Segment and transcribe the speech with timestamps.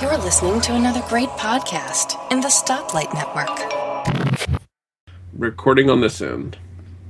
[0.00, 4.58] You're listening to another great podcast in the Stoplight Network.
[5.34, 6.56] Recording on this end.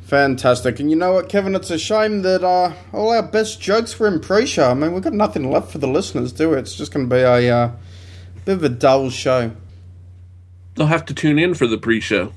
[0.00, 0.80] Fantastic.
[0.80, 1.54] And you know what, Kevin?
[1.54, 4.68] It's a shame that uh, all our best jokes were in pre show.
[4.70, 6.56] I mean, we've got nothing left for the listeners, do we?
[6.56, 7.70] It's just going to be a uh,
[8.44, 9.52] bit of a dull show.
[10.74, 12.32] They'll have to tune in for the pre show.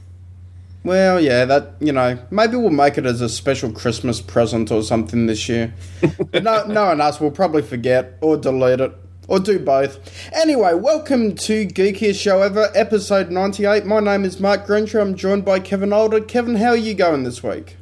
[0.84, 4.84] Well, yeah, that, you know, maybe we'll make it as a special Christmas present or
[4.84, 5.74] something this year.
[6.34, 8.94] no, no one else will probably forget or delete it.
[9.30, 10.00] Or do both.
[10.34, 13.86] Anyway, welcome to Geekiest Show Ever, episode 98.
[13.86, 15.00] My name is Mark Greentree.
[15.00, 16.20] I'm joined by Kevin Older.
[16.20, 17.78] Kevin, how are you going this week?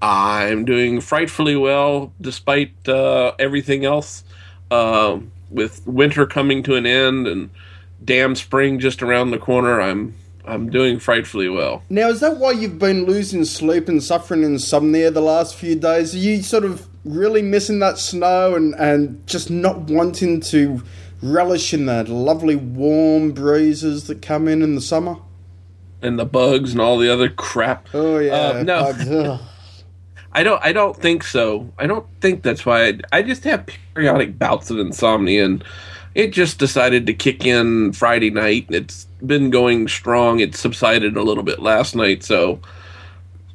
[0.00, 4.24] I'm doing frightfully well despite uh, everything else.
[4.70, 7.50] Uh, with winter coming to an end and
[8.02, 10.14] damn spring just around the corner, I'm
[10.46, 11.82] I'm doing frightfully well.
[11.90, 16.14] Now, is that why you've been losing sleep and suffering insomnia the last few days?
[16.14, 20.82] Are you sort of really missing that snow and, and just not wanting to
[21.22, 25.16] relish in the lovely warm breezes that come in in the summer?
[26.02, 27.88] And the bugs and all the other crap.
[27.94, 29.40] Oh yeah, Uh, no.
[30.32, 30.62] I don't.
[30.62, 31.72] I don't think so.
[31.78, 32.88] I don't think that's why.
[32.88, 35.64] I, I just have periodic bouts of insomnia, and
[36.14, 38.66] it just decided to kick in Friday night.
[38.68, 40.40] It's been going strong.
[40.40, 42.60] It subsided a little bit last night, so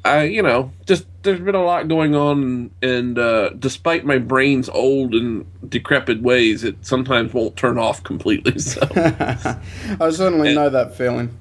[0.04, 4.68] I, you know, just there's been a lot going on, and uh, despite my brain's
[4.68, 8.58] old and decrepit ways, it sometimes won't turn off completely.
[8.58, 11.38] So, I certainly know that feeling.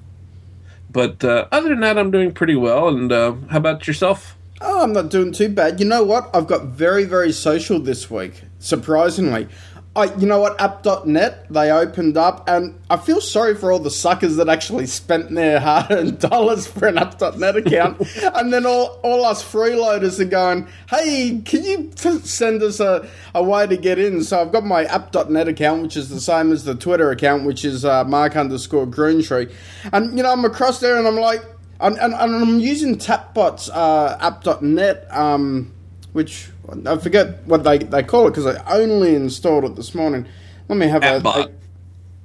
[0.92, 2.88] but uh, other than that, I'm doing pretty well.
[2.90, 4.38] And uh, how about yourself?
[4.64, 5.80] Oh, I'm not doing too bad.
[5.80, 6.30] You know what?
[6.36, 9.48] I've got very, very social this week, surprisingly.
[9.94, 10.60] I, you know what?
[10.62, 15.30] App.net, they opened up, and I feel sorry for all the suckers that actually spent
[15.32, 18.00] their hard earned dollars for an App.net account.
[18.36, 23.06] and then all, all us freeloaders are going, hey, can you t- send us a,
[23.36, 24.24] a way to get in?
[24.24, 27.66] So I've got my App.net account, which is the same as the Twitter account, which
[27.66, 29.52] is uh, Mark underscore Greentree.
[29.92, 31.44] And, you know, I'm across there and I'm like,
[31.82, 35.74] and, and, and I'm using Tapbot's uh, app.net, um,
[36.14, 36.50] which
[36.86, 40.26] I forget what they, they call it because I only installed it this morning.
[40.68, 41.52] Let me have a, Appbot.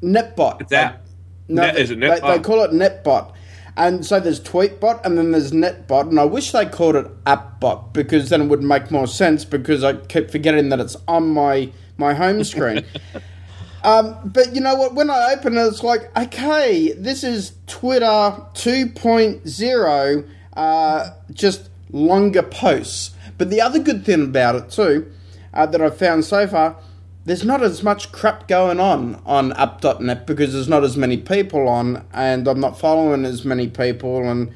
[0.03, 0.61] a netbot.
[0.63, 1.03] It's app.
[1.49, 2.37] No, Net- is it they, Netbot?
[2.37, 3.33] they call it netbot.
[3.79, 7.93] And so there's tweetbot and then there's netbot, and I wish they called it appbot
[7.93, 11.71] because then it would make more sense because I keep forgetting that it's on my
[11.99, 12.85] my home screen.
[13.85, 14.97] Um, but you know what?
[14.97, 23.15] When I open it, it's like, okay, this is Twitter 2.0, uh, just longer posts.
[23.39, 25.11] But the other good thing about it, too,
[25.53, 26.77] uh, that I've found so far,
[27.25, 31.69] there's not as much crap going on on app.net because there's not as many people
[31.69, 34.53] on, and I'm not following as many people, and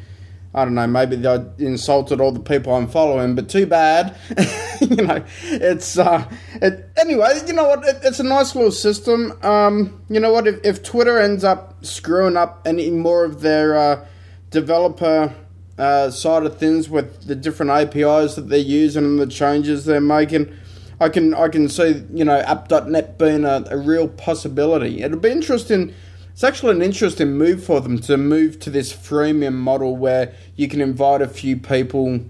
[0.55, 4.17] I don't know, maybe they insulted all the people I'm following, but too bad.
[4.81, 7.41] you know, it's uh, it, anyway.
[7.47, 7.85] You know what?
[7.85, 9.39] It, it's a nice little system.
[9.43, 10.49] Um, you know what?
[10.49, 14.07] If, if Twitter ends up screwing up any more of their uh,
[14.51, 15.35] developer
[15.81, 20.01] uh, side of things with the different APIs that they're using and the changes they're
[20.01, 20.55] making,
[21.01, 25.03] I can I can see you know app.net being a, a real possibility.
[25.03, 25.95] It'll be interesting.
[26.33, 30.69] It's actually an interesting move for them to move to this freemium model where you
[30.69, 32.21] can invite a few people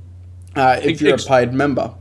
[0.56, 1.94] uh, if you're a paid member.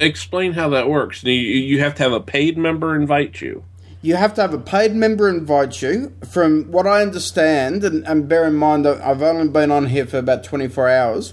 [0.00, 1.22] Explain how that works.
[1.24, 3.64] You, you have to have a paid member invite you.
[4.04, 6.12] You have to have a paid member invite you.
[6.30, 10.04] From what I understand, and, and bear in mind that I've only been on here
[10.04, 11.32] for about 24 hours,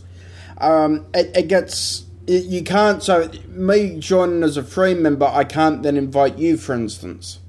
[0.58, 2.06] um, it, it gets.
[2.28, 3.04] You can't.
[3.04, 7.40] So, me joining as a free member, I can't then invite you, for instance.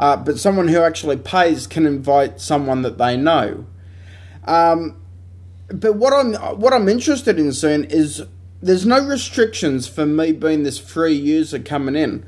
[0.00, 3.66] Uh, but someone who actually pays can invite someone that they know.
[4.46, 5.00] Um,
[5.68, 8.24] but what I'm what I'm interested in seeing is
[8.60, 12.26] there's no restrictions for me being this free user coming in.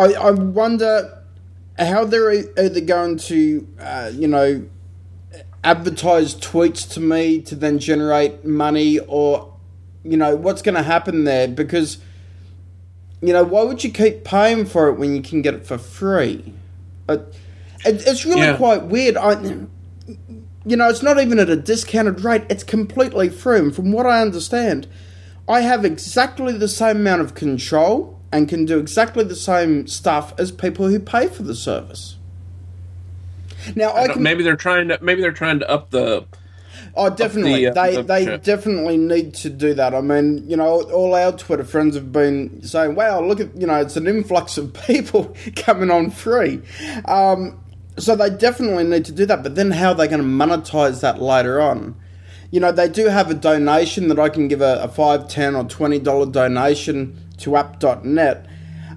[0.00, 1.22] I, I wonder
[1.78, 4.64] how they're either going to, uh, you know,
[5.62, 9.52] advertise tweets to me to then generate money, or,
[10.02, 11.48] you know, what's going to happen there?
[11.48, 11.98] Because,
[13.20, 15.76] you know, why would you keep paying for it when you can get it for
[15.76, 16.54] free?
[17.08, 17.34] It,
[17.84, 18.56] it's really Yeah.
[18.56, 19.16] quite weird.
[19.16, 19.40] I,
[20.64, 22.44] you know, it's not even at a discounted rate.
[22.48, 23.58] It's completely free.
[23.58, 24.86] And from what I understand,
[25.48, 30.32] I have exactly the same amount of control and can do exactly the same stuff
[30.38, 32.16] as people who pay for the service.
[33.74, 36.24] Now I, I can maybe they're trying to maybe they're trying to up the
[36.96, 37.64] Oh, definitely.
[37.66, 39.94] the, uh, they the- they definitely need to do that.
[39.94, 43.66] I mean, you know, all our Twitter friends have been saying, "Wow, look at you
[43.66, 46.60] know, it's an influx of people coming on free."
[47.04, 47.60] Um,
[47.98, 49.42] so they definitely need to do that.
[49.42, 51.94] But then, how are they going to monetize that later on?
[52.50, 55.54] You know, they do have a donation that I can give a, a five, ten,
[55.54, 58.46] or twenty dollar donation to App.net.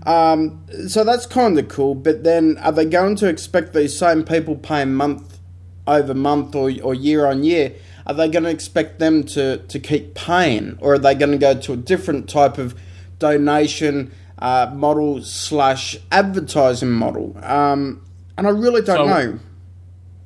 [0.05, 1.95] Um, so that's kind of cool.
[1.95, 5.39] But then, are they going to expect these same people paying month
[5.87, 7.73] over month or, or year on year?
[8.05, 11.37] Are they going to expect them to, to keep paying, or are they going to
[11.37, 12.75] go to a different type of
[13.19, 17.37] donation uh, model slash advertising model?
[17.41, 18.05] Um,
[18.37, 19.39] and I really don't So- know.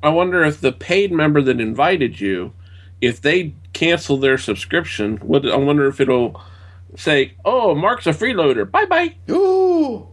[0.00, 2.52] I wonder if the paid member that invited you,
[3.00, 6.40] if they cancel their subscription, what I wonder if it'll
[6.96, 8.70] say, "Oh, Mark's a freeloader.
[8.70, 10.08] Bye bye." Ooh.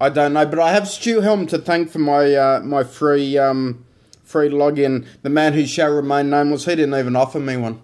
[0.00, 3.38] I don't know, but I have Stu Helm to thank for my uh, my free
[3.38, 3.84] um,
[4.24, 5.06] free login.
[5.22, 7.80] The man who shall remain nameless, he didn't even offer me one.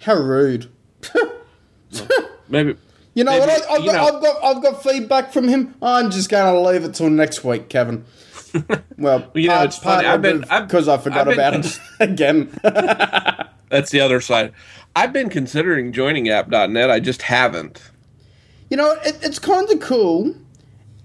[0.00, 0.68] How rude!
[2.48, 2.76] Maybe
[3.14, 3.70] You know Maybe, what?
[3.70, 5.74] I, I've, got, I've got I've got feedback from him.
[5.80, 8.04] I'm just going to leave it till next week, Kevin.
[8.98, 10.06] Well, you know, it's funny.
[10.06, 12.50] I've been- because I forgot about it again.
[13.72, 14.52] That's the other side.
[14.94, 16.90] I've been considering joining App.net.
[16.90, 17.82] I just haven't.
[18.70, 20.34] You know, it, it's kind of cool.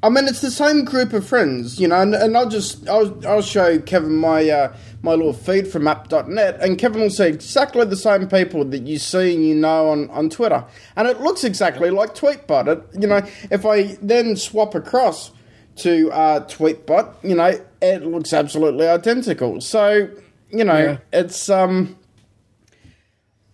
[0.03, 3.25] I mean, it's the same group of friends, you know, and, and I'll just I'll,
[3.27, 7.83] I'll show Kevin my uh, my little feed from app.net, and Kevin will see exactly
[7.85, 10.63] the same people that you see and you know on, on Twitter,
[10.95, 12.67] and it looks exactly like Tweetbot.
[12.67, 15.31] It, you know, if I then swap across
[15.77, 19.61] to uh, Tweetbot, you know, it looks absolutely identical.
[19.61, 20.09] So,
[20.51, 20.97] you know, Yeah.
[21.11, 21.97] it's um.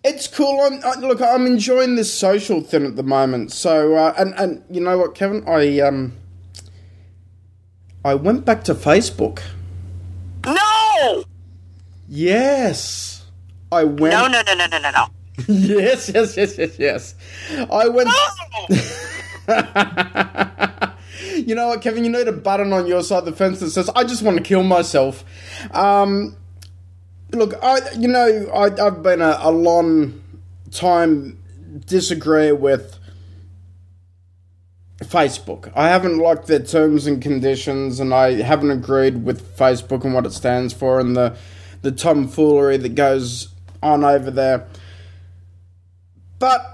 [0.04, 0.60] It's cool.
[0.60, 3.52] I'm, I, look, I'm enjoying this social thing at the moment.
[3.52, 6.12] So, uh, and and you know what, Kevin, I um,
[8.04, 9.40] I went back to Facebook.
[10.44, 11.24] No!
[12.06, 13.24] Yes,
[13.72, 14.12] I went.
[14.12, 15.06] No, no, no, no, no, no, no.
[15.48, 17.14] yes, yes, yes, yes, yes.
[17.72, 18.10] I went.
[18.10, 18.76] No!
[21.34, 22.04] you know what, Kevin?
[22.04, 24.36] You need a button on your side of the fence that says, "I just want
[24.36, 25.24] to kill myself."
[25.72, 26.36] Um,
[27.36, 30.22] look, I, you know, I, I've been a, a long
[30.70, 31.38] time
[31.86, 32.98] disagree with
[35.00, 35.72] Facebook.
[35.74, 40.26] I haven't liked their terms and conditions, and I haven't agreed with Facebook and what
[40.26, 41.36] it stands for, and the
[41.82, 43.48] the tomfoolery that goes
[43.82, 44.66] on over there.
[46.38, 46.73] But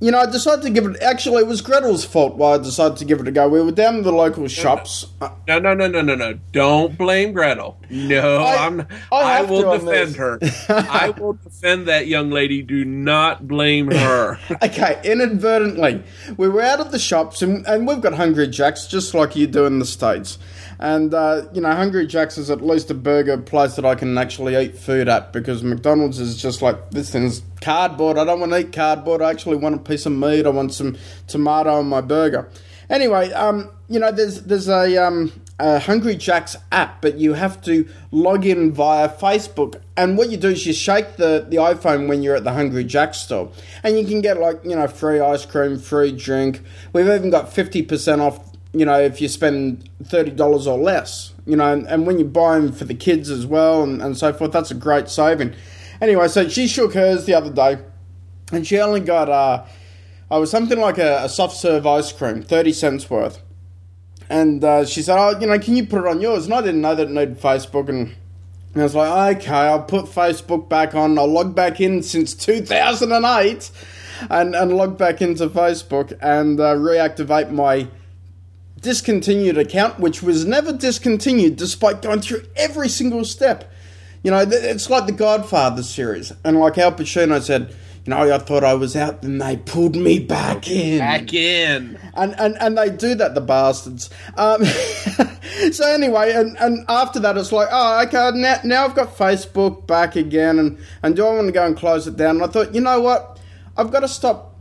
[0.00, 1.00] you know, I decided to give it.
[1.02, 3.48] Actually, it was Gretel's fault why I decided to give it a go.
[3.48, 5.06] We were down to the local shops.
[5.20, 6.38] No, no, no, no, no, no.
[6.52, 7.78] Don't blame Gretel.
[7.90, 8.80] No, I- I, am
[9.12, 10.38] I I, will defend her.
[10.70, 12.62] I will defend that young lady.
[12.62, 14.38] Do not blame her.
[14.62, 16.02] Okay, inadvertently,
[16.36, 19.46] we were out of the shops, and, and we've got Hungry Jacks just like you
[19.46, 20.38] do in the states.
[20.78, 24.16] And uh, you know, Hungry Jacks is at least a burger place that I can
[24.16, 28.18] actually eat food at because McDonald's is just like this thing's cardboard.
[28.18, 29.22] I don't want to eat cardboard.
[29.22, 30.46] I actually want a piece of meat.
[30.46, 30.96] I want some
[31.26, 32.48] tomato on my burger.
[32.88, 37.62] Anyway, um, you know, there's there's a, um, a Hungry Jacks app, but you have
[37.62, 39.80] to log in via Facebook.
[39.96, 42.82] And what you do is you shake the, the iPhone when you're at the Hungry
[42.82, 43.52] Jacks store,
[43.84, 46.62] and you can get like you know free ice cream, free drink.
[46.92, 48.46] We've even got fifty percent off.
[48.72, 51.32] You know, if you spend thirty dollars or less.
[51.46, 54.16] You know, and, and when you buy them for the kids as well, and, and
[54.16, 55.54] so forth, that's a great saving.
[56.00, 57.78] Anyway, so she shook hers the other day,
[58.52, 59.64] and she only got uh,
[60.30, 63.42] I was something like a, a soft serve ice cream, thirty cents worth.
[64.28, 66.62] And uh, she said, "Oh, you know, can you put it on yours?" And I
[66.62, 68.14] didn't know that it needed Facebook, and,
[68.72, 71.18] and I was like, "Okay, I'll put Facebook back on.
[71.18, 73.70] I'll log back in since 2008,
[74.30, 77.88] and and log back into Facebook and uh, reactivate my."
[78.80, 83.70] discontinued account, which was never discontinued despite going through every single step.
[84.22, 86.32] You know, it's like the Godfather series.
[86.44, 87.74] And like Al Pacino said,
[88.04, 90.98] you know, I thought I was out, and they pulled me back in.
[90.98, 91.98] Back in.
[92.14, 94.08] And, and and they do that, the bastards.
[94.38, 94.64] Um,
[95.72, 99.86] so anyway, and, and after that, it's like, oh, okay, now, now I've got Facebook
[99.86, 102.36] back again, and, and do I want to go and close it down?
[102.36, 103.38] And I thought, you know what?
[103.76, 104.56] I've got to stop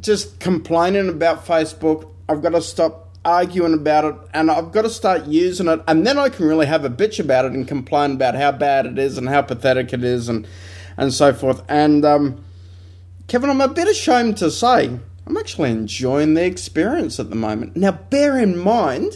[0.00, 2.10] just complaining about Facebook.
[2.28, 6.06] I've got to stop arguing about it, and I've got to start using it, and
[6.06, 8.98] then I can really have a bitch about it and complain about how bad it
[8.98, 10.46] is and how pathetic it is, and
[10.96, 11.62] and so forth.
[11.68, 12.44] And um,
[13.28, 17.76] Kevin, I'm a bit ashamed to say I'm actually enjoying the experience at the moment.
[17.76, 19.14] Now, bear in mind.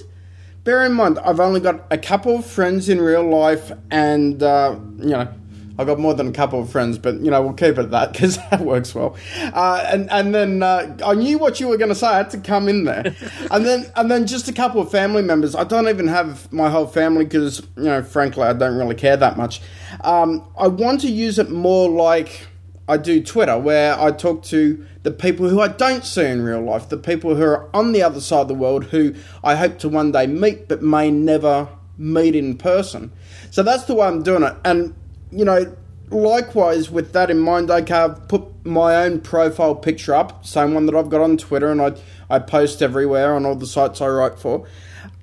[0.64, 4.76] Bear in mind, I've only got a couple of friends in real life, and uh,
[4.98, 5.28] you know,
[5.78, 7.90] I've got more than a couple of friends, but you know, we'll keep it at
[7.90, 9.16] that because that works well.
[9.40, 12.06] Uh, and and then uh, I knew what you were going to say.
[12.06, 13.14] I had to come in there,
[13.50, 15.54] and then and then just a couple of family members.
[15.54, 19.16] I don't even have my whole family because you know, frankly, I don't really care
[19.16, 19.60] that much.
[20.02, 22.46] Um, I want to use it more like
[22.88, 26.60] I do Twitter, where I talk to the people who I don't see in real
[26.60, 29.78] life, the people who are on the other side of the world who I hope
[29.80, 31.68] to one day meet but may never
[31.98, 33.12] meet in person.
[33.50, 34.54] So that's the way I'm doing it.
[34.64, 34.94] And,
[35.36, 35.76] you know,
[36.10, 40.94] likewise with that in mind, I've put my own profile picture up, same one that
[40.94, 41.92] I've got on Twitter, and I
[42.28, 44.66] I post everywhere on all the sites I write for.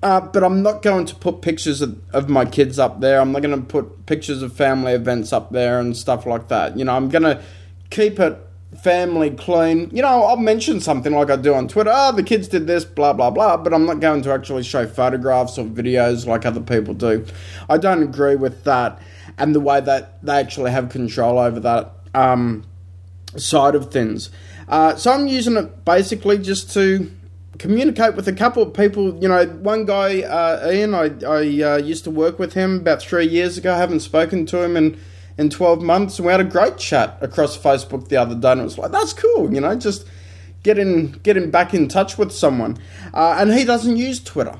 [0.02, 3.20] Uh, but I'm not going to put pictures of, of my kids up there.
[3.20, 6.78] I'm not going to put pictures of family events up there and stuff like that.
[6.78, 7.42] You know, I'm going to
[7.90, 8.38] keep it
[8.82, 9.90] family clean.
[9.92, 11.90] You know, I'll mention something like I do on Twitter.
[11.92, 13.56] Oh, the kids did this, blah, blah, blah.
[13.56, 17.24] But I'm not going to actually show photographs or videos like other people do.
[17.68, 19.00] I don't agree with that
[19.38, 22.64] and the way that they actually have control over that um,
[23.36, 24.30] side of things.
[24.68, 27.10] Uh, so I'm using it basically just to
[27.58, 29.16] communicate with a couple of people.
[29.20, 33.02] You know, one guy, uh, Ian, I, I uh, used to work with him about
[33.02, 33.74] three years ago.
[33.74, 34.98] I haven't spoken to him in,
[35.36, 36.18] in 12 months.
[36.18, 38.52] And we had a great chat across Facebook the other day.
[38.52, 40.06] And it was like, that's cool, you know, just
[40.62, 42.78] getting, getting back in touch with someone.
[43.12, 44.58] Uh, and he doesn't use Twitter.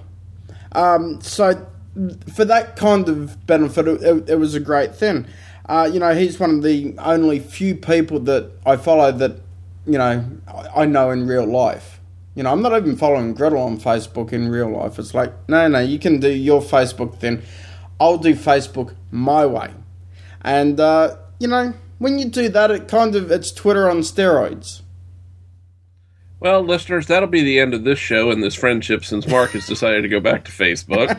[0.73, 1.67] Um, so
[2.35, 5.27] for that kind of benefit, it, it was a great thing.
[5.67, 9.41] Uh, you know, he's one of the only few people that I follow that,
[9.87, 10.25] you know,
[10.75, 12.01] I know in real life.
[12.35, 14.99] You know, I'm not even following Gretel on Facebook in real life.
[14.99, 17.43] It's like, no, no, you can do your Facebook thing.
[18.01, 19.71] I'll do Facebook my way.
[20.43, 24.83] And, uh, you know, when you do that, it kind of, it's Twitter on steroids.
[26.45, 29.67] Well, listeners, that'll be the end of this show and this friendship since Mark has
[29.67, 31.17] decided to go back to Facebook.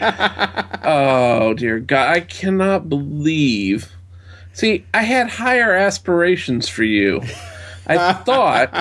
[0.84, 2.16] oh, dear God.
[2.16, 3.92] I cannot believe.
[4.54, 7.24] See, I had higher aspirations for you.
[7.88, 8.72] I thought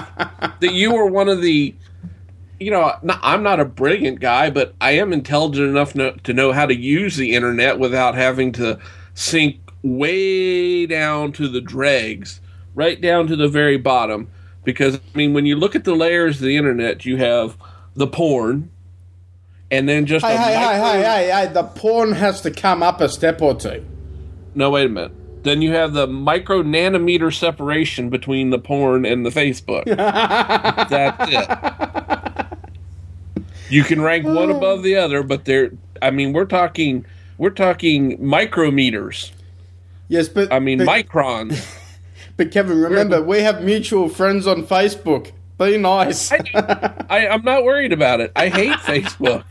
[0.60, 1.74] that you were one of the.
[2.60, 6.66] You know, I'm not a brilliant guy, but I am intelligent enough to know how
[6.66, 8.78] to use the internet without having to
[9.14, 12.42] sink way down to the dregs,
[12.74, 14.28] right down to the very bottom
[14.64, 17.56] because I mean, when you look at the layers of the internet, you have
[17.94, 18.70] the porn,
[19.70, 22.82] and then just hey, hey, micro- hey, hey, hey, hey, the porn has to come
[22.82, 23.84] up a step or two.
[24.54, 25.12] No, wait a minute.
[25.44, 29.84] Then you have the micro nanometer separation between the porn and the Facebook.
[30.88, 32.44] That's it.
[33.68, 34.56] You can rank one oh.
[34.56, 35.72] above the other, but they're.
[36.00, 37.04] I mean, we're talking.
[37.36, 39.32] We're talking micrometers.
[40.08, 41.80] Yes, but I mean, but, microns.
[42.36, 45.32] but Kevin, remember we have mutual friends on Facebook.
[45.58, 46.32] Be nice.
[46.32, 48.32] I, I'm not worried about it.
[48.34, 49.44] I hate Facebook.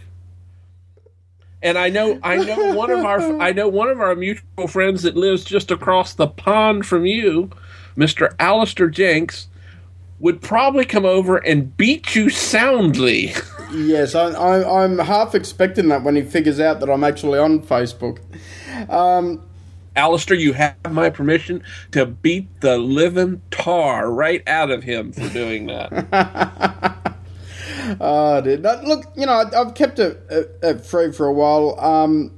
[1.62, 5.04] And I know I know one of our I know one of our mutual friends
[5.04, 7.52] that lives just across the pond from you,
[7.96, 8.36] Mr.
[8.38, 9.48] Alistair Jenks,
[10.20, 13.34] would probably come over and beat you soundly.
[13.74, 17.62] yes, I, I, I'm half expecting that when he figures out that I'm actually on
[17.62, 18.20] Facebook.
[18.90, 19.42] Um,
[19.95, 25.29] Alistair, you have my permission to beat the living tar right out of him for
[25.29, 26.97] doing that.
[28.00, 28.62] Oh, dude.
[28.62, 30.21] Look, you know, I've kept it,
[30.62, 31.79] it, free for a while.
[31.79, 32.31] Um,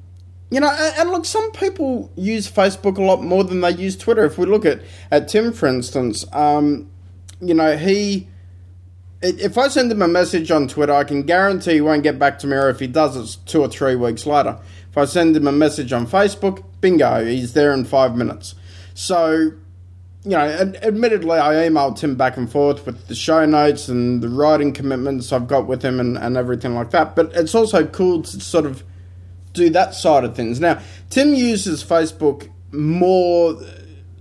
[0.49, 3.95] you know, and, and look, some people use Facebook a lot more than they use
[3.95, 4.25] Twitter.
[4.25, 4.81] If we look at,
[5.11, 6.89] at Tim, for instance, um,
[7.41, 8.27] you know, he.
[9.21, 12.37] If I send him a message on Twitter, I can guarantee he won't get back
[12.39, 14.59] to me, or if he does, it's two or three weeks later.
[14.95, 18.55] If I send him a message on Facebook, bingo, he's there in five minutes.
[18.93, 19.51] So,
[20.23, 24.23] you know, ad- admittedly, I emailed Tim back and forth with the show notes and
[24.23, 27.13] the writing commitments I've got with him and, and everything like that.
[27.13, 28.85] But it's also cool to sort of
[29.51, 30.61] do that side of things.
[30.61, 33.61] Now, Tim uses Facebook more.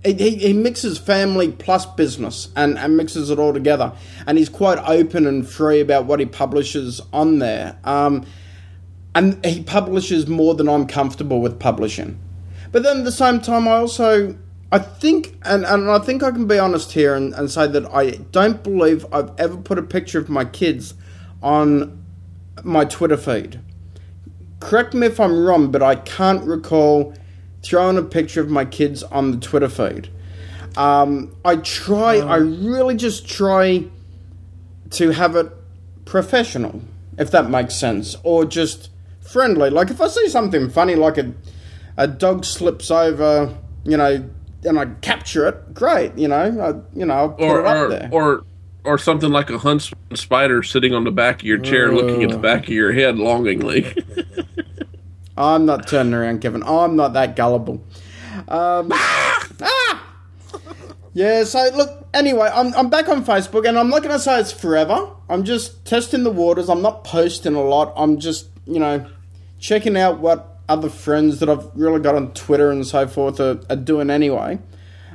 [0.03, 3.93] He, he he mixes family plus business and, and mixes it all together.
[4.27, 7.77] And he's quite open and free about what he publishes on there.
[7.85, 8.25] Um,
[9.15, 12.19] and he publishes more than I'm comfortable with publishing.
[12.71, 14.37] But then at the same time, I also
[14.71, 17.85] I think, and, and I think I can be honest here and, and say that
[17.93, 20.95] I don't believe I've ever put a picture of my kids
[21.41, 22.03] on
[22.63, 23.61] my Twitter feed.
[24.59, 27.13] Correct me if I'm wrong, but I can't recall
[27.63, 30.09] throwing a picture of my kids on the Twitter feed.
[30.75, 33.85] Um, I try, I really just try
[34.89, 35.51] to have it
[36.03, 36.81] professional,
[37.17, 38.89] if that makes sense, or just
[39.25, 39.69] friendly.
[39.69, 41.33] Like if I see something funny, like a
[41.97, 44.29] a dog slips over, you know,
[44.63, 47.77] and I capture it, great, you know, I, you know, I'll put or it up
[47.77, 48.09] or, there.
[48.11, 48.43] or
[48.83, 52.29] or something like a huntsman spider sitting on the back of your chair looking at
[52.29, 53.95] the back of your head longingly.
[55.37, 56.63] I'm not turning around, Kevin.
[56.63, 57.83] I'm not that gullible.
[58.47, 60.05] Um, ah!
[61.15, 64.37] Yeah, so look, anyway, I'm, I'm back on Facebook and I'm not going to say
[64.37, 65.11] it's forever.
[65.29, 66.69] I'm just testing the waters.
[66.69, 67.93] I'm not posting a lot.
[67.95, 69.09] I'm just, you know,
[69.59, 73.59] checking out what other friends that I've really got on Twitter and so forth are,
[73.69, 74.59] are doing anyway.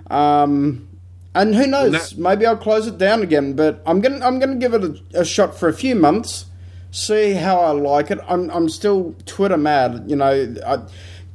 [0.08, 0.88] Um,
[1.34, 1.92] and who knows?
[1.92, 3.54] that- maybe I'll close it down again.
[3.54, 6.46] But I'm gonna I'm gonna give it a, a shot for a few months,
[6.90, 8.18] see how I like it.
[8.28, 10.54] I'm I'm still Twitter mad, you know,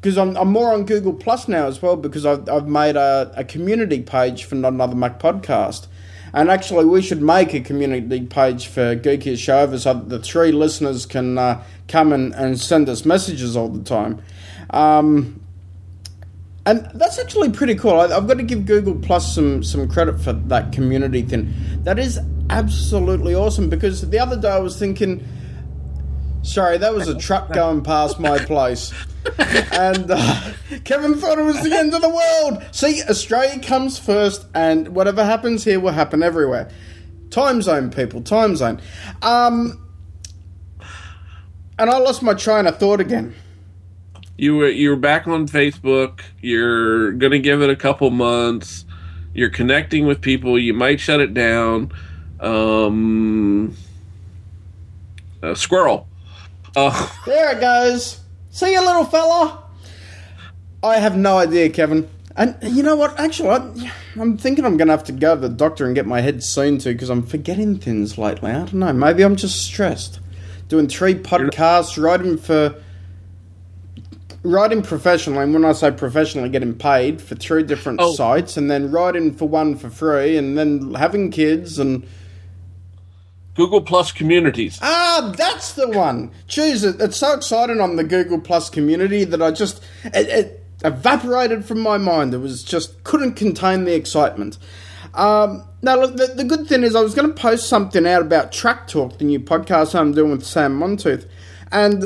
[0.02, 3.32] because I'm I'm more on Google Plus now as well because I've I've made a,
[3.36, 5.88] a community page for Not Another Mac podcast,
[6.36, 10.52] And actually, we should make a community page for Geekiest Show so that the three
[10.52, 14.22] listeners can uh, come and, and send us messages all the time.
[14.72, 15.40] Um,
[16.66, 17.94] and that's actually pretty cool.
[17.94, 21.54] I, I've got to give Google Plus some, some credit for that community thing.
[21.84, 25.26] That is absolutely awesome because the other day I was thinking,
[26.46, 28.94] sorry, that was a truck going past my place.
[29.72, 30.52] and uh,
[30.84, 32.64] Kevin thought it was the end of the world.
[32.72, 36.70] See, Australia comes first, and whatever happens here will happen everywhere.
[37.32, 38.80] Time zone, people, time zone.
[39.22, 39.82] Um,
[41.78, 43.34] and I lost my train of thought again.
[44.38, 46.22] You were you're back on Facebook.
[46.42, 48.86] You're gonna give it a couple months.
[49.34, 50.60] You're connecting with people.
[50.60, 51.92] You might shut it down.
[52.40, 53.76] Um,
[55.56, 56.08] squirrel.
[56.76, 58.20] Uh, There it goes.
[58.52, 59.64] See you, little fella.
[60.84, 62.10] I have no idea, Kevin.
[62.38, 63.18] And you know what?
[63.20, 66.06] Actually, I, I'm thinking I'm going to have to go to the doctor and get
[66.06, 68.52] my head seen to because I'm forgetting things lately.
[68.52, 68.92] I don't know.
[68.94, 70.20] Maybe I'm just stressed.
[70.68, 72.76] Doing three podcasts, writing for.
[74.44, 78.14] Writing professionally, and when I say professionally, getting paid for three different Oh.
[78.14, 82.06] sites, and then writing for one for free, and then having kids, and
[83.56, 84.80] Google Plus communities.
[84.82, 86.32] Ah, that's the one.
[86.48, 90.66] Jeez, it, it's so exciting on the Google Plus community that I just it, it
[90.84, 92.34] evaporated from my mind.
[92.34, 94.58] It was just couldn't contain the excitement.
[95.14, 98.22] Um, now, look, the, the good thing is I was going to post something out
[98.22, 101.26] about Track Talk, the new podcast I'm doing with Sam Montooth,
[101.72, 102.04] and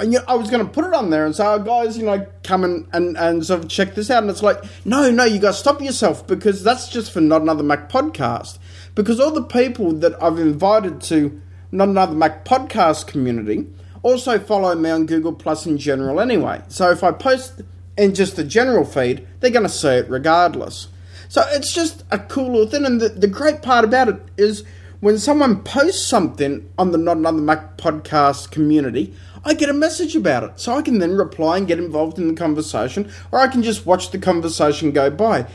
[0.00, 2.04] you know, I was going to put it on there and say, oh, guys, you
[2.04, 4.22] know, come and, and, and sort of check this out.
[4.22, 7.62] And it's like, no, no, you to stop yourself because that's just for Not Another
[7.62, 8.58] Mac podcast.
[8.94, 11.40] Because all the people that I've invited to
[11.72, 13.66] Not Another Mac podcast community
[14.02, 16.62] also follow me on Google Plus in general anyway.
[16.68, 17.62] So if I post
[17.96, 20.88] in just the general feed, they're going to see it regardless.
[21.28, 22.84] So it's just a cool little thing.
[22.84, 24.62] And the, the great part about it is
[25.00, 30.16] when someone posts something on the Not Another Mac podcast community, I get a message
[30.16, 30.60] about it.
[30.60, 33.84] So I can then reply and get involved in the conversation, or I can just
[33.84, 35.46] watch the conversation go by.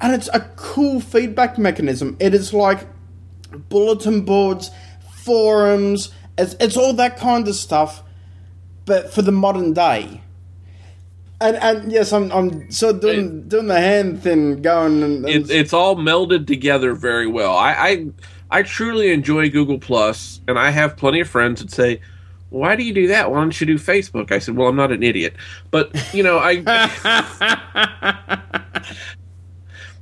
[0.00, 2.16] And it's a cool feedback mechanism.
[2.20, 2.86] It is like
[3.68, 4.70] bulletin boards,
[5.10, 8.02] forums, it's, it's all that kind of stuff,
[8.86, 10.22] but for the modern day.
[11.40, 15.28] And and yes, I'm I'm sort of doing doing the hand thing, going and, and
[15.28, 17.56] It, it's all melded together very well.
[17.56, 18.06] I, I
[18.50, 22.00] I truly enjoy Google Plus, and I have plenty of friends that say,
[22.50, 23.30] "Why do you do that?
[23.30, 25.36] Why don't you do Facebook?" I said, "Well, I'm not an idiot,
[25.70, 26.56] but you know, I."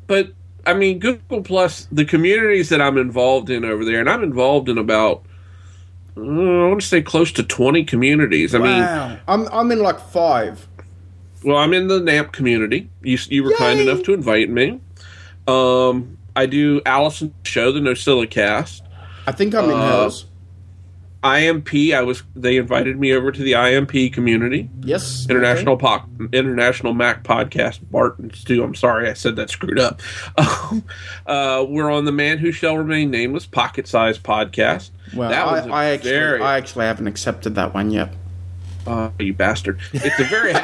[0.06, 0.32] but
[0.66, 4.68] I mean, Google Plus, the communities that I'm involved in over there, and I'm involved
[4.68, 5.22] in about.
[6.16, 8.54] uh, I want to say close to 20 communities.
[8.54, 8.82] I mean,
[9.28, 10.66] I'm I'm in like five.
[11.44, 12.88] well, I'm in the NAMP community.
[13.02, 14.80] You, you were kind enough to invite me.
[15.46, 18.80] Um, I do Allison's show, the NosillaCast.
[19.26, 20.26] I think I'm in Uh, hers.
[21.26, 21.92] IMP.
[21.94, 22.22] I was.
[22.34, 25.86] They invited me over to the IMP community, Yes, International okay.
[25.86, 27.80] Poc International Mac Podcast.
[27.90, 28.62] Barton Stu.
[28.62, 30.00] I'm sorry, I said that screwed up.
[30.38, 30.84] Um,
[31.26, 34.90] uh, we're on the Man Who Shall Remain Nameless Pocket Size Podcast.
[35.14, 36.40] Well, that was I, I actually very.
[36.40, 38.12] I actually haven't accepted that one yet.
[38.86, 39.80] oh, you bastard!
[39.92, 40.52] It's a very.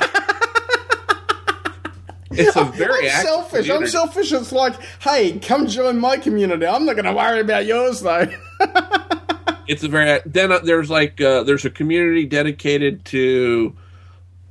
[2.31, 3.69] it's a very I'm selfish.
[3.71, 4.33] I'm selfish.
[4.33, 6.67] It's like, hey, come join my community.
[6.67, 8.27] I'm not going to worry about yours though.
[9.67, 13.77] it's a very then uh, there's like uh, there's a community dedicated to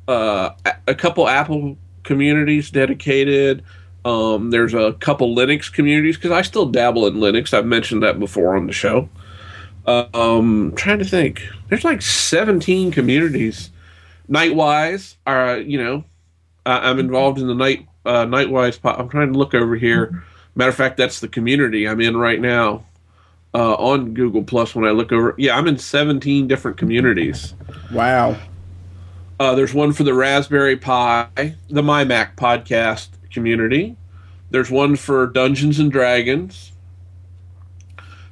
[0.08, 0.52] uh,
[0.88, 3.63] a- couple Apple communities dedicated.
[4.04, 7.54] Um, there's a couple Linux communities because I still dabble in Linux.
[7.54, 9.10] I've mentioned that before on the show.
[9.86, 13.69] Uh, um, trying to think, there's like 17 communities.
[14.30, 16.04] Nightwise, are you know,
[16.65, 18.82] I I'm involved in the night uh, Nightwise.
[18.82, 20.24] Po- I'm trying to look over here.
[20.56, 22.84] Matter of fact, that's the community I'm in right now
[23.54, 24.74] uh, on Google Plus.
[24.76, 27.54] When I look over, yeah, I'm in 17 different communities.
[27.92, 28.38] wow.
[29.40, 33.96] Uh, there's one for the Raspberry Pi, the MyMac podcast community.
[34.52, 36.72] There's one for Dungeons and Dragons.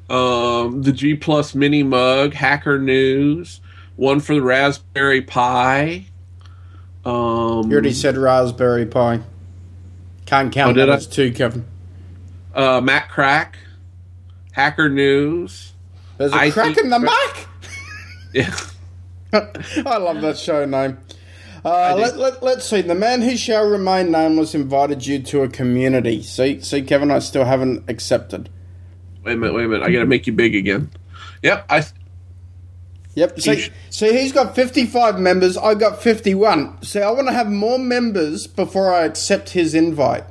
[0.09, 3.61] Um, the G Plus Mini Mug, Hacker News.
[3.95, 6.05] One for the Raspberry Pi.
[7.05, 7.13] Um,
[7.69, 9.19] You already said Raspberry Pi.
[10.25, 11.65] Can't count Oh, that as two, Kevin.
[12.53, 13.57] uh, Mac Crack,
[14.51, 15.73] Hacker News.
[16.17, 17.47] There's a I crack in the Mac.
[18.33, 18.55] Yeah.
[19.33, 20.97] I love that show name.
[21.63, 22.81] Uh, let, let, let's see.
[22.81, 26.23] The man who shall remain nameless invited you to a community.
[26.23, 28.49] See, see, Kevin, I still haven't accepted.
[29.23, 29.85] Wait a minute, wait a minute.
[29.85, 30.89] I got to make you big again.
[31.43, 31.83] Yep, I
[33.15, 33.39] Yep.
[33.39, 35.57] See, sh- see, he's got 55 members.
[35.57, 36.83] I got 51.
[36.83, 40.23] See, I want to have more members before I accept his invite.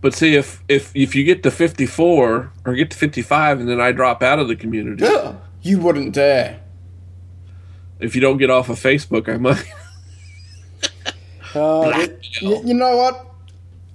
[0.00, 3.60] But see, if if if you get to fifty four or get to fifty five,
[3.60, 5.06] and then I drop out of the community,
[5.62, 6.60] you wouldn't dare.
[7.98, 9.64] if you don't get off of Facebook, I might.
[11.52, 12.08] Uh, y-
[12.42, 13.26] y- you know what?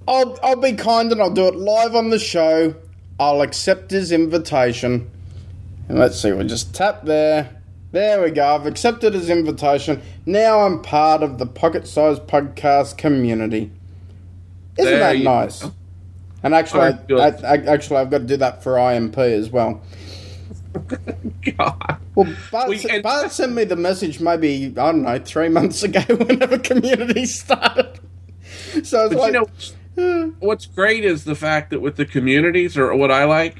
[0.06, 2.74] I'll I'll be kind and I'll do it live on the show.
[3.18, 5.10] I'll accept his invitation.
[5.88, 7.50] And let's see, we'll just tap there.
[7.92, 8.46] There we go.
[8.54, 10.02] I've accepted his invitation.
[10.26, 13.70] Now I'm part of the Pocket Size Podcast community.
[14.78, 15.62] Isn't There that you nice?
[15.62, 15.72] go.
[16.46, 19.82] And actually, I, I, I, actually, I've got to do that for IMP as well.
[21.58, 21.96] God.
[22.14, 25.82] Well, Bart, s- and- Bart sent me the message maybe, I don't know, three months
[25.82, 27.98] ago whenever community started.
[28.84, 29.48] So it's But like, you
[30.04, 33.56] know, what's great is the fact that with the communities, or what I like,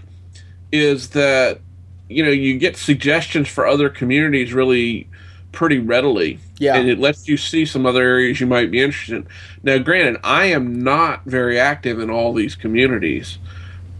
[0.70, 1.60] is that
[2.08, 5.08] you know you get suggestions for other communities really
[5.56, 6.38] pretty readily.
[6.58, 6.76] Yeah.
[6.76, 9.28] and it lets you see some other areas you might be interested in.
[9.62, 13.38] Now, granted, I am not very active in all these communities.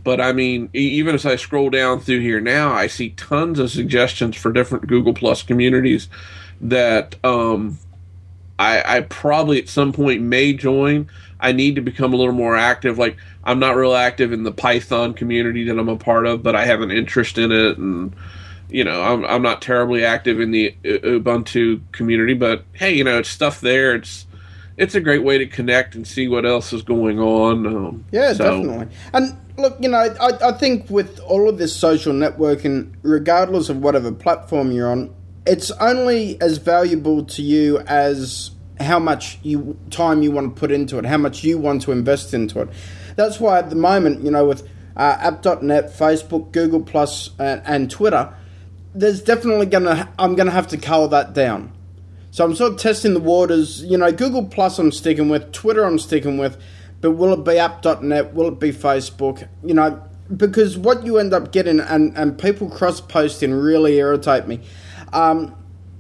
[0.05, 3.71] But I mean, even as I scroll down through here now, I see tons of
[3.71, 6.09] suggestions for different Google Plus communities
[6.61, 7.79] that um,
[8.59, 11.09] I, I probably at some point may join.
[11.41, 12.99] I need to become a little more active.
[12.99, 16.55] Like I'm not real active in the Python community that I'm a part of, but
[16.55, 18.15] I have an interest in it, and
[18.69, 22.35] you know I'm I'm not terribly active in the Ubuntu community.
[22.35, 23.95] But hey, you know it's stuff there.
[23.95, 24.27] It's
[24.77, 27.67] it's a great way to connect and see what else is going on.
[27.67, 28.95] Um, Yeah, so- definitely.
[29.13, 33.79] And look, you know, I, I think with all of this social networking, regardless of
[33.79, 35.15] whatever platform you're on,
[35.47, 40.71] it's only as valuable to you as how much you time you want to put
[40.71, 42.69] into it, how much you want to invest into it.
[43.15, 47.91] That's why at the moment, you know, with uh, app.net, Facebook, Google Plus, and, and
[47.91, 48.35] Twitter,
[48.97, 51.73] there's definitely gonna I'm gonna have to cull that down.
[52.31, 53.83] So I'm sort of testing the waters.
[53.85, 56.61] You know, Google Plus I'm sticking with, Twitter I'm sticking with,
[57.01, 58.35] but will it be app.net?
[58.35, 59.49] Will it be Facebook?
[59.65, 60.03] You know,
[60.35, 64.61] because what you end up getting, and, and people cross posting really irritate me.
[65.13, 65.57] Um,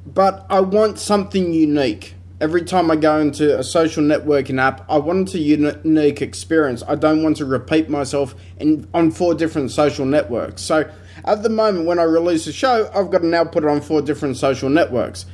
[0.06, 2.14] but I want something unique.
[2.38, 6.82] Every time I go into a social networking app, I want a uni- unique experience.
[6.86, 10.60] I don't want to repeat myself in on four different social networks.
[10.62, 10.90] So
[11.24, 13.80] at the moment, when I release a show, I've got to now put it on
[13.80, 15.26] four different social networks.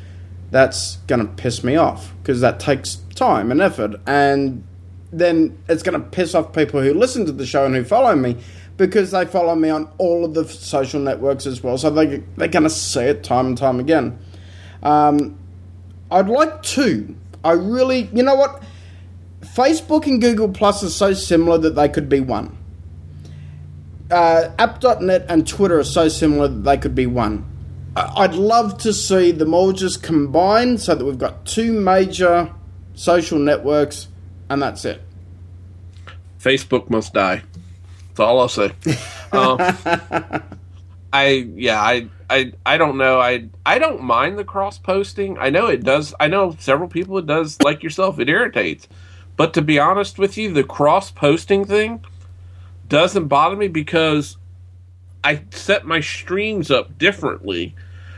[0.50, 4.64] That's going to piss me off because that takes time and effort and
[5.12, 8.16] then it's going to piss off people who listen to the show and who follow
[8.16, 8.36] me
[8.78, 12.48] because they follow me on all of the social networks as well so they, they're
[12.48, 14.18] going to see it time and time again.
[14.82, 15.38] Um,
[16.10, 17.14] i'd like to.
[17.44, 18.62] i really you know what?
[19.42, 22.56] Facebook and google plus are so similar that they could be one
[24.12, 27.44] uh, app.net and twitter are so similar that they could be one
[27.96, 32.50] I- I'd love to see them all just combined so that we've got two major
[32.94, 34.08] social networks
[34.48, 35.00] and that's it.
[36.38, 37.42] Facebook must die.
[38.08, 38.72] That's all I'll say.
[39.32, 39.56] um,
[41.12, 45.38] I yeah I I I don't know I I don't mind the cross posting.
[45.38, 46.14] I know it does.
[46.20, 48.18] I know several people it does like yourself.
[48.18, 48.88] It irritates.
[49.36, 52.04] But to be honest with you, the cross posting thing
[52.92, 54.36] doesn't bother me because
[55.24, 57.74] I set my streams up differently.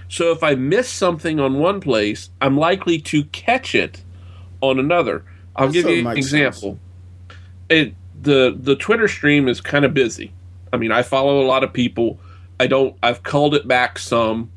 [0.09, 4.03] So if I miss something on one place, I'm likely to catch it
[4.61, 5.25] on another.
[5.55, 6.57] I'll That give you an makes sense.
[6.57, 6.81] example.
[7.69, 10.33] It the the Twitter stream is kind of busy.
[10.73, 12.19] I mean, I follow a lot of people.
[12.59, 12.97] I don't.
[13.01, 14.51] I've culled it back some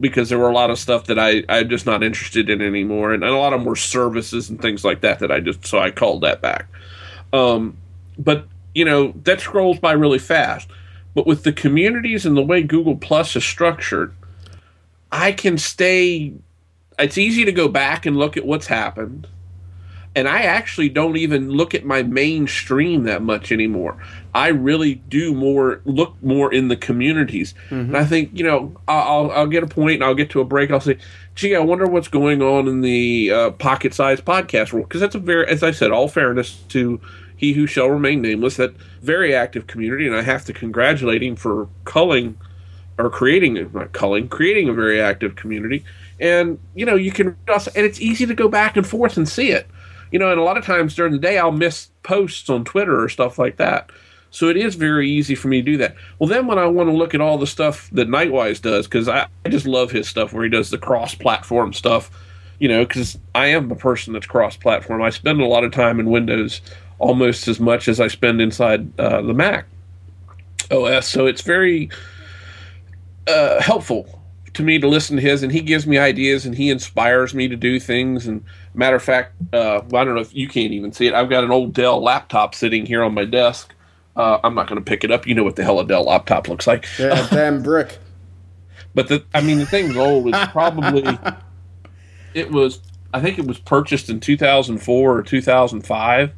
[0.00, 3.12] because there were a lot of stuff that I I'm just not interested in anymore,
[3.12, 5.66] and, and a lot of them were services and things like that that I just
[5.66, 6.66] so I called that back.
[7.34, 7.76] Um,
[8.18, 10.68] but you know that scrolls by really fast.
[11.14, 14.14] But with the communities and the way Google Plus is structured,
[15.10, 16.32] I can stay.
[16.98, 19.26] It's easy to go back and look at what's happened
[20.14, 23.96] and I actually don't even look at my main stream that much anymore.
[24.34, 29.30] I really do more look more in the communities, and I think you know I'll
[29.30, 30.70] I'll get a point and I'll get to a break.
[30.70, 30.98] I'll say,
[31.34, 35.14] "Gee, I wonder what's going on in the uh, pocket size podcast world," because that's
[35.14, 37.00] a very, as I said, all fairness to
[37.40, 41.36] he who shall remain nameless, that very active community, and I have to congratulate him
[41.36, 42.36] for culling
[42.98, 45.82] or creating not culling, creating a very active community.
[46.20, 49.26] And you know, you can also, and it's easy to go back and forth and
[49.26, 49.66] see it.
[50.12, 53.02] You know, and a lot of times during the day, I'll miss posts on Twitter
[53.02, 53.88] or stuff like that.
[54.30, 55.96] So it is very easy for me to do that.
[56.18, 59.08] Well, then when I want to look at all the stuff that Nightwise does, because
[59.08, 62.10] I, I just love his stuff where he does the cross-platform stuff.
[62.58, 65.00] You know, because I am a person that's cross-platform.
[65.00, 66.60] I spend a lot of time in Windows,
[67.00, 69.66] almost as much as I spend inside uh, the Mac
[70.70, 71.08] OS.
[71.08, 71.90] So it's very
[73.26, 74.20] uh, helpful
[74.54, 77.48] to me to listen to his, and he gives me ideas and he inspires me
[77.48, 78.26] to do things.
[78.26, 81.14] And matter of fact, uh, well, I don't know if you can't even see it.
[81.14, 83.74] I've got an old Dell laptop sitting here on my desk.
[84.14, 85.26] Uh, I'm not going to pick it up.
[85.26, 86.86] You know what the hell a Dell laptop looks like.
[86.98, 87.98] Yeah, damn brick.
[88.94, 90.28] But the, I mean, the thing's old.
[90.28, 91.04] It's probably,
[92.34, 92.80] it was,
[93.14, 96.32] I think it was purchased in 2004 or 2005.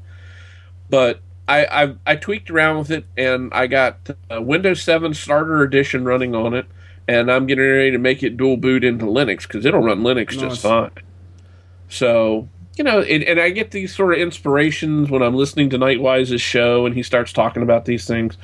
[0.93, 6.05] But I, I, I tweaked around with it and I got Windows 7 Starter Edition
[6.05, 6.67] running on it.
[7.09, 10.39] And I'm getting ready to make it dual boot into Linux because it'll run Linux
[10.39, 10.91] just fine.
[11.89, 15.79] So, you know, and, and I get these sort of inspirations when I'm listening to
[15.79, 18.37] Nightwise's show and he starts talking about these things.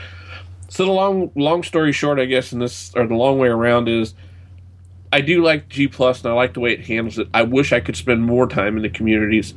[0.70, 3.90] So the long long story short, I guess, in this or the long way around
[3.90, 4.14] is,
[5.12, 7.28] I do like G Plus and I like the way it handles it.
[7.34, 9.52] I wish I could spend more time in the communities,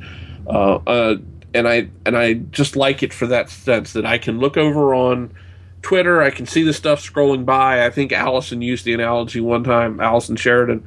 [0.46, 1.16] uh, uh,
[1.54, 4.94] and I and I just like it for that sense that I can look over
[4.94, 5.32] on
[5.82, 7.84] Twitter, I can see the stuff scrolling by.
[7.84, 10.86] I think Allison used the analogy one time, Allison Sheridan,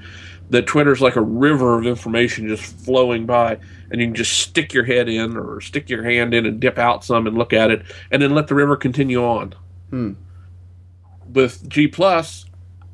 [0.49, 3.60] that Twitter's like a river of information just flowing by,
[3.91, 6.78] and you can just stick your head in or stick your hand in and dip
[6.78, 9.54] out some and look at it, and then let the river continue on.
[9.89, 10.13] Hmm.
[11.32, 12.45] With G Plus,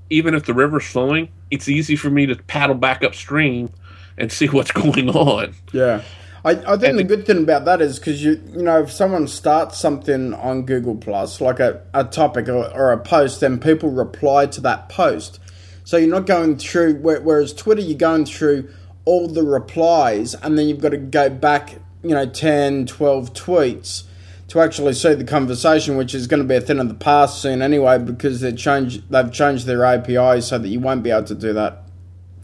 [0.09, 3.71] even if the river's flowing, it's easy for me to paddle back upstream
[4.17, 5.53] and see what's going on.
[5.71, 6.01] Yeah.
[6.43, 9.27] I, I think the good thing about that is because you you know if someone
[9.27, 13.89] starts something on Google Plus like a, a topic or, or a post then people
[13.89, 15.39] reply to that post.
[15.83, 18.69] So you're not going through whereas Twitter you're going through
[19.05, 24.03] all the replies and then you've got to go back you know 10 12 tweets
[24.47, 27.41] to actually see the conversation which is going to be a thing of the past
[27.41, 31.23] soon anyway because they change they've changed their API so that you won't be able
[31.27, 31.83] to do that.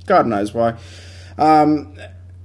[0.06, 0.78] God knows why
[1.38, 1.98] um,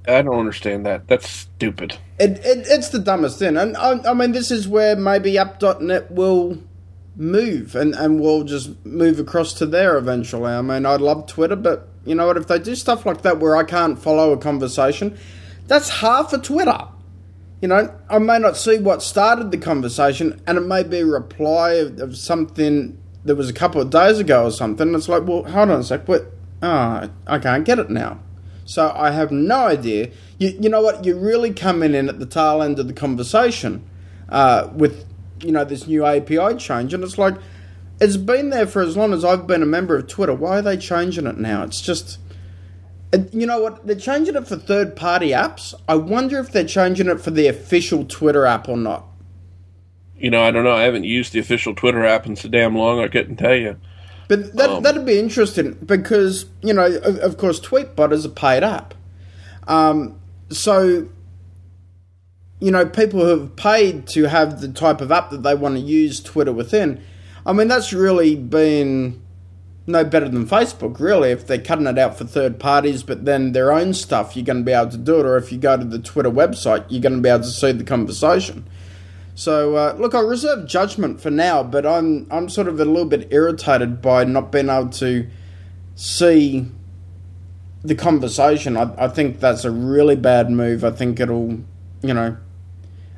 [0.07, 1.07] I don't understand that.
[1.07, 1.97] That's stupid.
[2.19, 3.57] It, it, it's the dumbest thing.
[3.57, 6.59] And I, I mean, this is where maybe app.net will
[7.17, 10.53] move and, and we'll just move across to there eventually.
[10.53, 12.37] I mean, I love Twitter, but you know what?
[12.37, 15.19] If they do stuff like that where I can't follow a conversation,
[15.67, 16.89] that's half of Twitter.
[17.61, 21.07] You know, I may not see what started the conversation and it may be a
[21.07, 24.95] reply of, of something that was a couple of days ago or something.
[24.95, 26.09] It's like, well, hold on a sec.
[26.09, 26.23] What?
[26.63, 28.19] Oh, ah, I can't get it now.
[28.73, 30.11] So I have no idea.
[30.39, 31.05] You, you know what?
[31.05, 33.85] You're really coming in at the tail end of the conversation
[34.31, 35.05] uh, with,
[35.41, 36.95] you know, this new API change.
[36.95, 37.35] And it's like,
[38.01, 40.35] it's been there for as long as I've been a member of Twitter.
[40.35, 41.63] Why are they changing it now?
[41.63, 42.19] It's just.
[43.31, 43.87] You know what?
[43.87, 45.75] They're changing it for third party apps.
[45.87, 49.05] I wonder if they're changing it for the official Twitter app or not.
[50.17, 50.75] You know, I don't know.
[50.75, 53.01] I haven't used the official Twitter app in so damn long.
[53.01, 53.77] I couldn't tell you.
[54.33, 58.31] But that, Um, that'd be interesting because, you know, of, of course, Tweetbot is a
[58.31, 58.95] paid app.
[59.69, 60.15] Um,
[60.49, 61.07] so,
[62.59, 65.75] you know, people who have paid to have the type of app that they want
[65.75, 67.03] to use Twitter within,
[67.45, 69.21] I mean, that's really been
[69.87, 71.31] no better than Facebook, really.
[71.31, 74.61] If they're cutting it out for third parties, but then their own stuff, you're going
[74.61, 75.27] to be able to do it.
[75.27, 77.73] Or if you go to the Twitter website, you're going to be able to see
[77.73, 78.65] the conversation.
[79.35, 83.07] So uh, look, I reserve judgment for now, but I'm I'm sort of a little
[83.07, 85.27] bit irritated by not being able to
[85.95, 86.67] see
[87.83, 88.77] the conversation.
[88.77, 90.85] I, I think that's a really bad move.
[90.85, 91.61] I think it'll,
[92.03, 92.37] you know,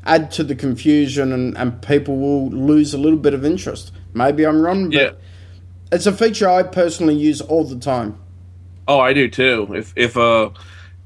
[0.06, 3.92] add to the confusion and, and people will lose a little bit of interest.
[4.14, 5.10] Maybe I'm wrong, but Yeah.
[5.92, 8.18] it's a feature I personally use all the time.
[8.86, 9.66] Oh, I do too.
[9.74, 10.52] If if a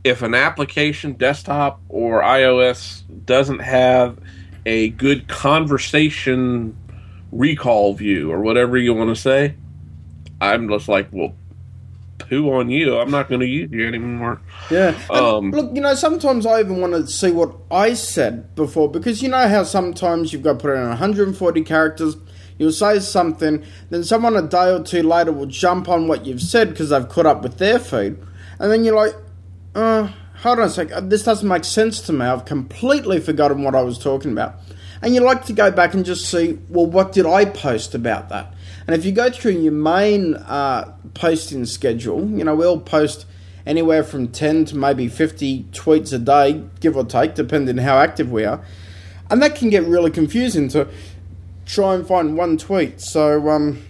[0.04, 4.18] if an application, desktop or iOS, doesn't have
[4.66, 6.76] a good conversation
[7.32, 9.54] recall view or whatever you want to say,
[10.40, 11.34] I'm just like, well,
[12.18, 12.98] poo on you.
[12.98, 14.40] I'm not going to use you anymore.
[14.70, 14.98] Yeah.
[15.10, 19.22] Um, look, you know, sometimes I even want to see what I said before because
[19.22, 22.16] you know how sometimes you've got to put in 140 characters.
[22.58, 26.42] You'll say something, then someone a day or two later will jump on what you've
[26.42, 28.18] said because they've caught up with their feed.
[28.58, 29.14] And then you're like,
[29.76, 30.10] uh,
[30.42, 32.24] hold on a sec, this doesn't make sense to me.
[32.26, 34.54] I've completely forgotten what I was talking about.
[35.02, 38.28] And you like to go back and just see, well, what did I post about
[38.30, 38.52] that?
[38.86, 43.26] And if you go through your main uh, posting schedule, you know, we'll post
[43.66, 48.32] anywhere from 10 to maybe 50 tweets a day, give or take, depending how active
[48.32, 48.64] we are.
[49.30, 50.88] And that can get really confusing to
[51.66, 53.00] try and find one tweet.
[53.00, 53.84] So, um,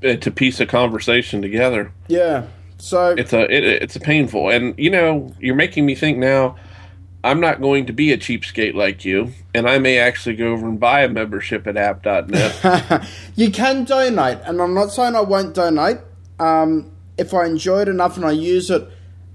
[0.00, 1.92] It's a piece of conversation together.
[2.08, 2.44] yeah.
[2.80, 6.56] So, It's a it, it's a painful, and you know, you're making me think now.
[7.22, 10.66] I'm not going to be a cheapskate like you, and I may actually go over
[10.66, 13.06] and buy a membership at app.net.
[13.36, 15.98] you can donate, and I'm not saying I won't donate.
[16.38, 18.88] Um, if I enjoy it enough and I use it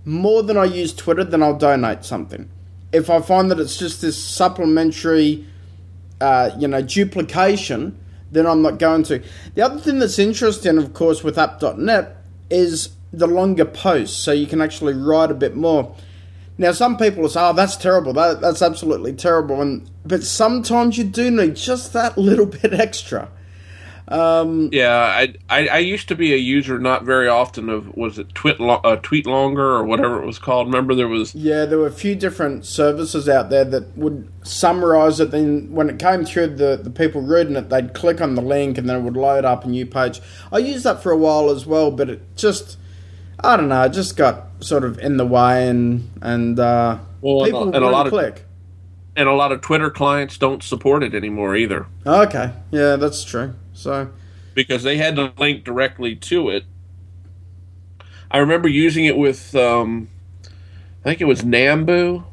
[0.04, 2.50] more than I use Twitter, then I'll donate something.
[2.92, 5.46] If I find that it's just this supplementary,
[6.20, 8.00] uh, you know, duplication,
[8.32, 9.24] then I'm not going to.
[9.54, 12.18] The other thing that's interesting, of course, with app.net
[12.50, 15.96] is the longer posts, so you can actually write a bit more.
[16.58, 18.14] Now, some people will say, "Oh, that's terrible.
[18.14, 23.30] That, that's absolutely terrible." And but sometimes you do need just that little bit extra.
[24.08, 28.20] Um, Yeah, I, I I used to be a user not very often of was
[28.20, 30.68] it tweet uh, tweet longer or whatever it was called.
[30.68, 35.20] Remember there was yeah, there were a few different services out there that would summarize
[35.20, 35.32] it.
[35.32, 38.78] Then, when it came through the the people reading it, they'd click on the link
[38.78, 40.22] and then it would load up a new page.
[40.52, 42.78] I used that for a while as well, but it just
[43.46, 47.44] I don't know, it just got sort of in the way and and uh, Well,
[47.44, 48.44] and a- people and a lot of- click.
[49.16, 53.54] and a lot of Twitter clients don't support it anymore either Okay, yeah, that's true.
[53.74, 54.10] So
[54.54, 56.64] because they had to link directly to it.
[58.32, 60.08] I remember using it with um,
[61.04, 62.24] I think it was Nambu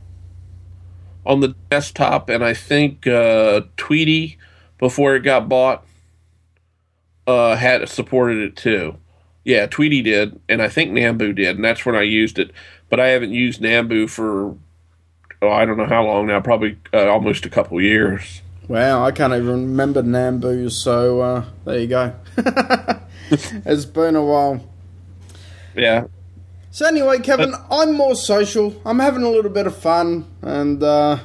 [1.27, 4.37] on the desktop, and I think uh, Tweetie
[4.79, 5.85] before it got bought
[7.27, 8.97] uh, had supported it too.
[9.45, 12.53] Yeah, Tweetie did, and I think Nambu did, and that's when I used it.
[12.89, 14.57] But I haven't used Nambu for
[15.43, 18.41] oh, I don't know how long now, probably uh, almost a couple years.
[18.69, 22.15] Wow, I can't even remember Nambu, so uh, there you go.
[23.31, 24.67] it's been a while.
[25.75, 26.05] Yeah,
[26.71, 28.81] So anyway, Kevin, I'm more social.
[28.87, 31.19] I'm having a little bit of fun, and uh,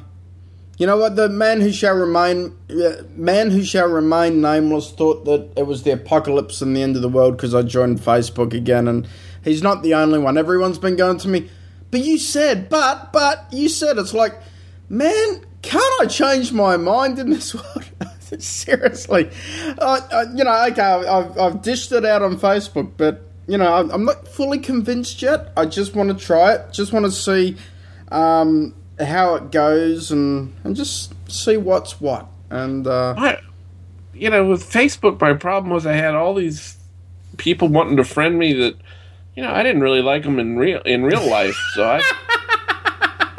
[0.77, 1.15] you know what?
[1.15, 5.83] The man who shall remain, uh, man who shall remain nameless, thought that it was
[5.83, 9.07] the apocalypse and the end of the world because I joined Facebook again, and
[9.43, 10.37] he's not the only one.
[10.37, 11.49] Everyone's been going to me,
[11.89, 14.39] but you said, but, but you said it's like,
[14.87, 17.89] man, can't I change my mind in this world?
[18.39, 19.31] Seriously,
[19.79, 23.73] uh, uh, you know, okay, I've, I've dished it out on Facebook, but you know,
[23.73, 25.53] I'm, not fully convinced yet.
[25.55, 26.73] I just want to try it.
[26.73, 27.55] Just want to see
[28.11, 32.27] um, how it goes and and just see what's what.
[32.49, 33.39] And uh, I,
[34.13, 36.77] you know, with Facebook, my problem was I had all these
[37.37, 38.75] people wanting to friend me that,
[39.35, 42.01] you know, I didn't really like them in real in real life, so I.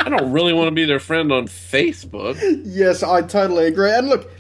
[0.01, 2.39] I don't really want to be their friend on Facebook.
[2.65, 3.91] yes, I totally agree.
[3.91, 4.31] And look,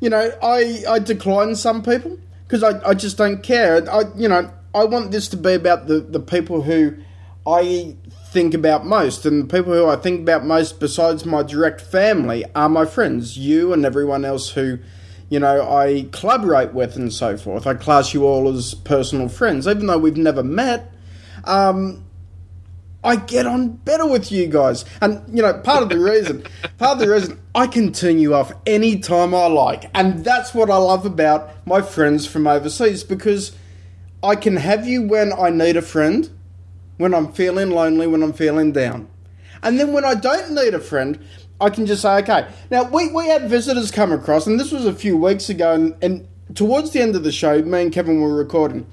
[0.00, 3.90] you know, I I decline some people because I, I just don't care.
[3.90, 6.94] I you know I want this to be about the the people who
[7.46, 7.96] I
[8.30, 12.44] think about most, and the people who I think about most besides my direct family
[12.54, 14.78] are my friends, you and everyone else who.
[15.28, 17.66] You know, I collaborate with and so forth.
[17.66, 20.94] I class you all as personal friends, even though we've never met.
[21.42, 22.06] Um,
[23.06, 24.84] I get on better with you guys.
[25.00, 26.44] And, you know, part of the reason,
[26.78, 29.88] part of the reason I can turn you off anytime I like.
[29.94, 33.56] And that's what I love about my friends from overseas because
[34.24, 36.28] I can have you when I need a friend,
[36.98, 39.08] when I'm feeling lonely, when I'm feeling down.
[39.62, 41.18] And then when I don't need a friend,
[41.60, 42.46] I can just say, okay.
[42.70, 45.94] Now, we, we had visitors come across, and this was a few weeks ago, and,
[46.02, 48.86] and towards the end of the show, me and Kevin were recording.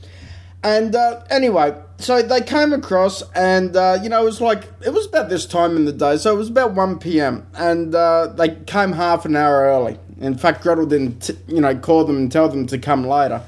[0.63, 4.93] And uh, anyway, so they came across, and uh, you know, it was like it
[4.93, 7.45] was about this time in the day, so it was about one p.m.
[7.53, 9.99] and uh, they came half an hour early.
[10.21, 13.41] In fact, Gretel didn't, t- you know, call them and tell them to come later.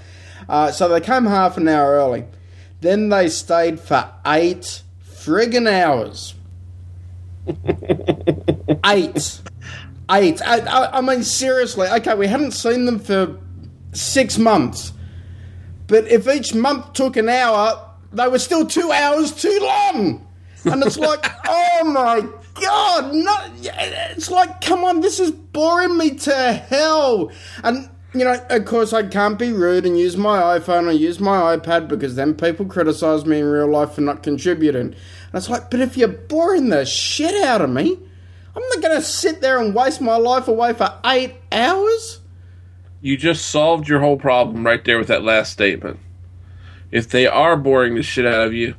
[0.49, 2.25] Uh, so they came half an hour early.
[2.85, 6.35] Then they stayed for eight friggin' hours.
[8.85, 9.41] eight,
[10.11, 10.41] eight.
[10.43, 11.87] I, I, I mean, seriously.
[11.87, 13.39] Okay, we hadn't seen them for
[13.91, 14.93] six months.
[15.87, 20.27] But if each month took an hour, they were still two hours too long.
[20.65, 22.21] And it's like, oh my
[22.61, 27.31] god, no, it's like, come on, this is boring me to hell.
[27.63, 31.19] And, you know, of course, I can't be rude and use my iPhone or use
[31.19, 34.81] my iPad because then people criticize me in real life for not contributing.
[34.81, 34.95] And
[35.33, 37.97] it's like, but if you're boring the shit out of me,
[38.55, 42.21] I'm not going to sit there and waste my life away for eight hours.
[43.01, 45.99] You just solved your whole problem right there with that last statement.
[46.91, 48.75] If they are boring the shit out of you,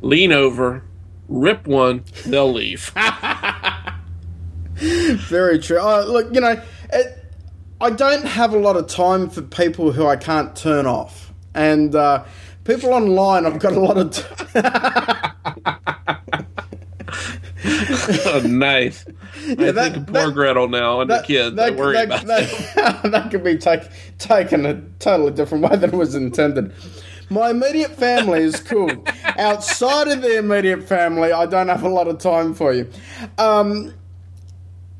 [0.00, 0.82] lean over,
[1.28, 2.90] rip one, they'll leave.
[4.74, 5.78] Very true.
[5.78, 6.60] Oh, look, you know,
[6.92, 7.17] it,
[7.80, 11.94] I don't have a lot of time for people who I can't turn off, and
[11.94, 12.24] uh,
[12.64, 14.10] people online, I've got a lot of.
[14.10, 14.22] T-
[18.26, 19.04] oh, nice.
[19.48, 21.58] I that- think poor that- Gretel now and the kids.
[21.58, 23.82] I worry that, about that, that could be take,
[24.18, 26.72] taken a totally different way than it was intended.
[27.30, 28.90] My immediate family is cool.
[29.38, 32.90] Outside of the immediate family, I don't have a lot of time for you.
[33.36, 33.92] Um,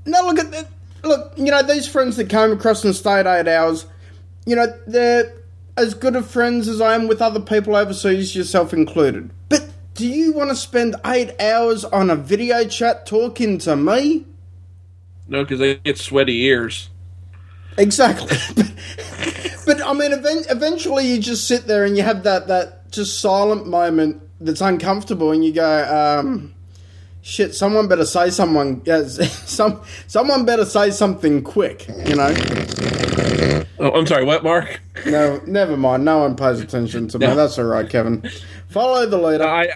[0.04, 0.66] now look at the,
[1.02, 1.32] look.
[1.36, 3.86] You know these friends that came across and stayed eight hours.
[4.46, 5.32] You know they're
[5.78, 9.30] as good of friends as I am with other people overseas, yourself included.
[9.48, 14.26] But do you want to spend eight hours on a video chat talking to me?
[15.28, 16.88] No, because they get sweaty ears.
[17.76, 18.36] Exactly.
[18.56, 22.90] but, but I mean, event, eventually you just sit there and you have that, that
[22.90, 26.54] just silent moment that's uncomfortable, and you go, um,
[27.22, 32.34] "Shit, someone better say someone yes, some someone better say something quick," you know.
[33.80, 34.24] Oh, I'm sorry.
[34.24, 34.80] What, Mark?
[35.06, 36.04] No, never mind.
[36.04, 37.26] No one pays attention to me.
[37.26, 37.36] No.
[37.36, 38.28] That's all right, Kevin.
[38.68, 39.44] Follow the leader.
[39.46, 39.68] I,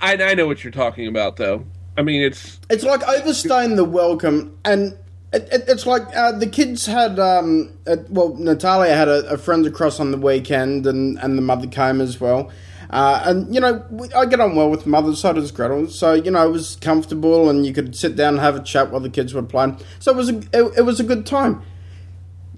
[0.00, 1.64] I I I know what you're talking about, though.
[1.96, 4.98] I mean, it's It's like overstaying the welcome, and
[5.32, 7.18] it, it, it's like uh, the kids had.
[7.18, 11.42] Um, uh, well, Natalia had a, a friend across on the weekend, and, and the
[11.42, 12.50] mother came as well.
[12.90, 13.84] Uh, and you know,
[14.14, 15.88] I get on well with mother, so does Gretel.
[15.88, 18.90] So you know, it was comfortable, and you could sit down and have a chat
[18.90, 19.78] while the kids were playing.
[19.98, 21.62] So it was a it, it was a good time.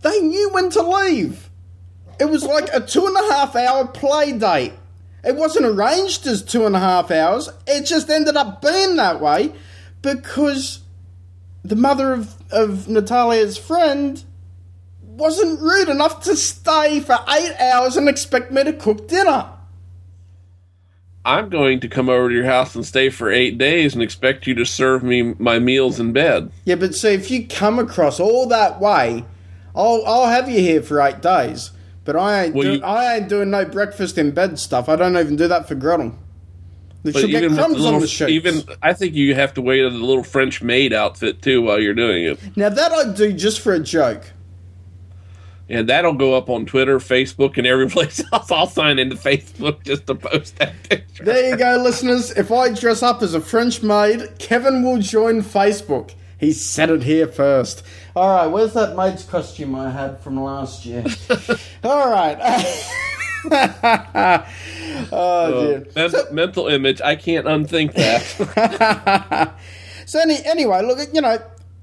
[0.02, 1.50] They knew when to leave.
[2.20, 4.72] It was like a two and a half hour play date.
[5.24, 7.48] It wasn't arranged as two and a half hours.
[7.66, 9.52] It just ended up being that way
[10.02, 10.80] because
[11.64, 14.22] the mother of, of Natalia's friend
[15.02, 19.50] wasn't rude enough to stay for eight hours and expect me to cook dinner.
[21.28, 24.46] I'm going to come over to your house and stay for eight days and expect
[24.46, 26.50] you to serve me my meals in bed.
[26.64, 29.24] Yeah, but see, if you come across all that way,
[29.76, 31.70] I'll I'll have you here for eight days.
[32.06, 34.88] But I ain't Well, do, you- I ain't doing no breakfast in bed stuff.
[34.88, 36.14] I don't even do that for Gretel.
[37.04, 38.30] But should get even with the crumbs on the sheets.
[38.30, 41.92] even I think you have to wear the little French maid outfit too while you're
[41.94, 44.32] doing it, now that I'd do just for a joke.
[45.68, 48.50] And that'll go up on Twitter, Facebook, and every place else.
[48.50, 51.24] I'll sign into Facebook just to post that picture.
[51.24, 52.30] There you go, listeners.
[52.32, 56.12] If I dress up as a French maid, Kevin will join Facebook.
[56.38, 57.82] He said it here first.
[58.14, 61.04] All right, where's that maid's costume I had from last year?
[61.84, 62.38] All right.
[65.12, 65.86] oh dear.
[65.96, 67.00] Men- mental image.
[67.00, 69.54] I can't unthink that.
[70.08, 71.38] So any, anyway, look, you know,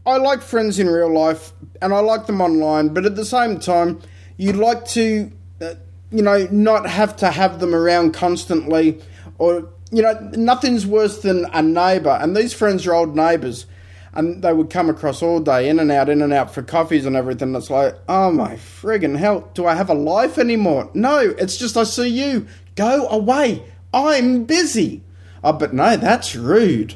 [0.05, 1.51] I like friends in real life
[1.81, 4.01] and I like them online, but at the same time,
[4.37, 5.31] you'd like to,
[5.61, 5.75] uh,
[6.11, 9.01] you know, not have to have them around constantly,
[9.37, 13.65] or you know, nothing's worse than a neighbour, and these friends are old neighbours.
[14.13, 17.05] And they would come across all day, in and out, in and out for coffees
[17.05, 17.53] and everything.
[17.53, 20.89] It's like, oh my friggin' hell, do I have a life anymore?
[20.93, 22.47] No, it's just I see you.
[22.75, 23.63] Go away.
[23.93, 25.03] I'm busy.
[25.43, 26.95] Oh, but no, that's rude.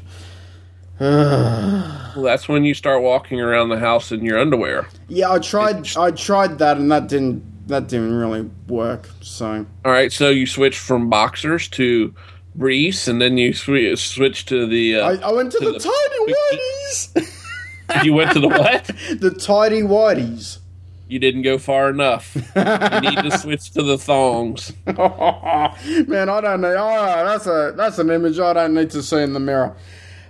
[1.01, 4.85] well, that's when you start walking around the house in your underwear.
[5.07, 5.87] Yeah, I tried.
[5.95, 7.41] I tried that, and that didn't.
[7.67, 9.09] That didn't really work.
[9.21, 12.13] So All right, so you switch from boxers to
[12.53, 14.97] briefs, and then you sw- switch to the.
[14.97, 16.33] Uh, I, I went to, to the, tidy
[17.15, 18.03] whities.
[18.03, 18.85] you went to the what?
[19.21, 20.57] the tidy whities.
[21.07, 22.35] You didn't go far enough.
[22.35, 24.73] you need to switch to the thongs.
[24.85, 26.73] Man, I don't know.
[26.73, 29.75] Right, that's a that's an image I don't need to see in the mirror.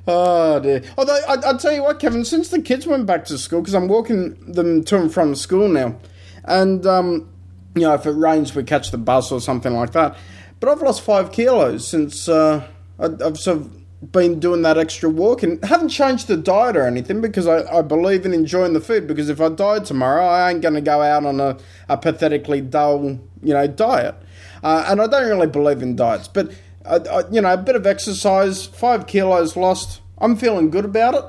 [0.08, 0.84] Oh dear.
[0.97, 3.74] Although I, I'll tell you what, Kevin, since the kids went back to school, because
[3.74, 5.97] I'm walking them to and from school now,
[6.45, 7.30] and um,
[7.76, 10.18] you know, if it rains, we catch the bus or something like that.
[10.60, 15.10] But I've lost five kilos since uh, I, I've sort of been doing that extra
[15.10, 18.80] walk and haven't changed the diet or anything because I, I believe in enjoying the
[18.80, 19.08] food.
[19.08, 22.62] Because if I died tomorrow, I ain't going to go out on a, a pathetically
[22.62, 24.16] dull, you know, diet.
[24.64, 26.52] Uh, and I don't really believe in diets, but
[26.90, 30.02] uh, you know, a bit of exercise, five kilos lost.
[30.18, 31.24] I'm feeling good about it.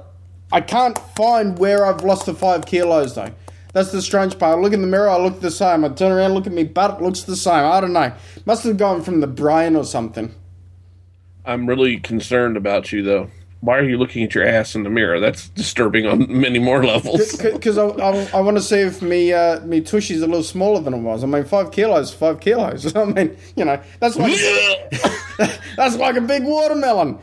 [0.52, 3.32] I can't find where I've lost the five kilos though.
[3.72, 4.58] That's the strange part.
[4.58, 5.84] I look in the mirror, I look the same.
[5.84, 7.64] I turn around, look at me butt, it looks the same.
[7.64, 8.12] I don't know.
[8.44, 10.34] Must have gone from the brain or something.
[11.44, 13.30] I'm really concerned about you, though.
[13.60, 15.20] Why are you looking at your ass in the mirror?
[15.20, 17.36] That's disturbing on many more levels.
[17.36, 20.80] Because I, I, I want to see if me uh, me tushy's a little smaller
[20.80, 21.22] than it was.
[21.22, 22.94] I mean, five kilos, five kilos.
[22.96, 24.38] I mean, you know, that's like
[25.76, 27.18] that's like a big watermelon.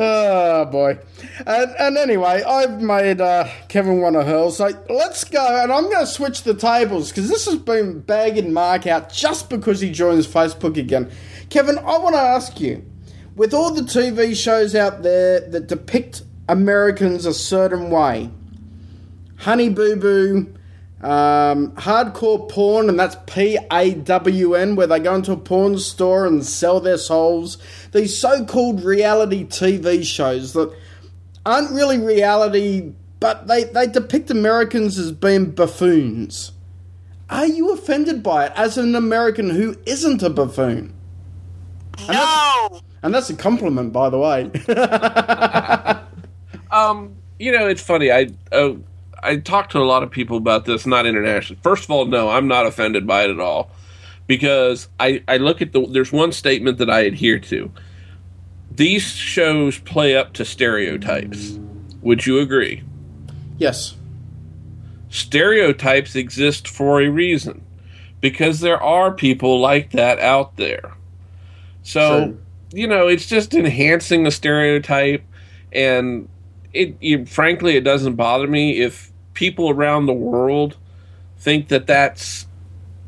[0.00, 0.98] Oh boy.
[1.44, 4.52] And, and anyway, I've made uh, Kevin want to hurl.
[4.52, 8.52] So let's go, and I'm going to switch the tables because this has been bagging
[8.52, 11.10] Mark out just because he joins Facebook again.
[11.50, 12.84] Kevin, I want to ask you,
[13.38, 18.30] with all the TV shows out there that depict Americans a certain way,
[19.36, 20.54] Honey Boo Boo,
[21.00, 25.78] um, hardcore porn, and that's P A W N, where they go into a porn
[25.78, 27.58] store and sell their souls.
[27.92, 30.76] These so called reality TV shows that
[31.46, 36.50] aren't really reality, but they, they depict Americans as being buffoons.
[37.30, 40.92] Are you offended by it as an American who isn't a buffoon?
[42.08, 42.80] No!
[43.02, 44.50] And that's a compliment, by the way.
[46.70, 48.10] Um, you know, it's funny.
[48.10, 48.74] I uh,
[49.22, 51.60] I talked to a lot of people about this, not internationally.
[51.62, 53.70] First of all, no, I'm not offended by it at all,
[54.26, 55.86] because I I look at the.
[55.86, 57.70] There's one statement that I adhere to.
[58.70, 61.58] These shows play up to stereotypes.
[62.02, 62.82] Would you agree?
[63.58, 63.94] yes.
[65.10, 67.64] Stereotypes exist for a reason,
[68.20, 70.92] because there are people like that out there.
[71.82, 72.38] So True.
[72.72, 75.22] You know, it's just enhancing the stereotype,
[75.72, 76.28] and
[76.72, 80.76] it, it frankly, it doesn't bother me if people around the world
[81.38, 82.46] think that that's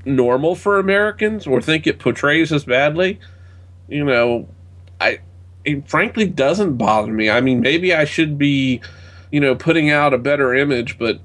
[0.05, 3.21] normal for Americans or think it portrays us badly.
[3.89, 4.49] You know,
[5.01, 5.21] I
[5.65, 7.29] it frankly doesn't bother me.
[7.29, 8.81] I mean, maybe I should be,
[9.31, 11.21] you know, putting out a better image, but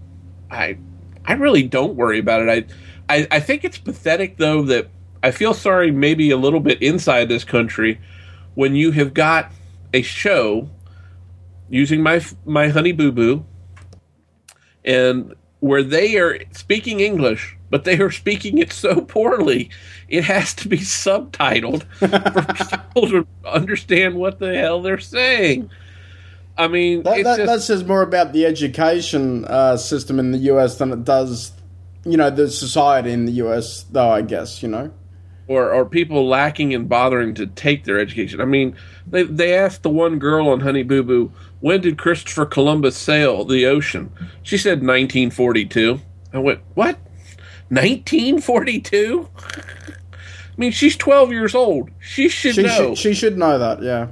[0.52, 0.78] I
[1.26, 2.68] I really don't worry about it.
[3.10, 4.88] I I, I think it's pathetic though that
[5.24, 8.00] I feel sorry maybe a little bit inside this country
[8.56, 9.52] when you have got
[9.94, 10.70] a show
[11.70, 13.46] using my my honey boo boo
[14.84, 19.70] and where they are speaking English, but they are speaking it so poorly,
[20.08, 25.70] it has to be subtitled for people to understand what the hell they're saying.
[26.58, 30.38] I mean, That, that, just, that says more about the education uh, system in the
[30.54, 31.52] US than it does,
[32.06, 34.92] you know, the society in the US, though, I guess, you know?
[35.48, 38.42] Or or people lacking in bothering to take their education.
[38.42, 38.76] I mean,
[39.08, 43.44] they they asked the one girl on Honey Boo Boo, when did Christopher Columbus sail
[43.46, 44.12] the ocean?
[44.44, 46.00] She said 1942.
[46.34, 46.98] I went, what?
[47.70, 49.30] 1942?
[50.58, 51.90] I mean, she's 12 years old.
[52.00, 52.90] She should She, know.
[52.96, 54.08] should, she should know that, yeah.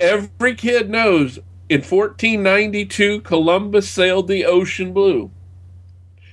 [0.00, 5.30] Every kid knows in 1492 Columbus sailed the ocean blue.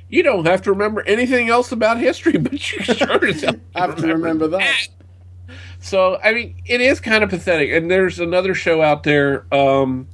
[0.10, 3.95] You don't have to remember anything else about history, but you sure as hell have
[3.97, 4.88] to remember that.
[5.80, 7.72] So I mean, it is kind of pathetic.
[7.72, 10.07] And there's another show out there um,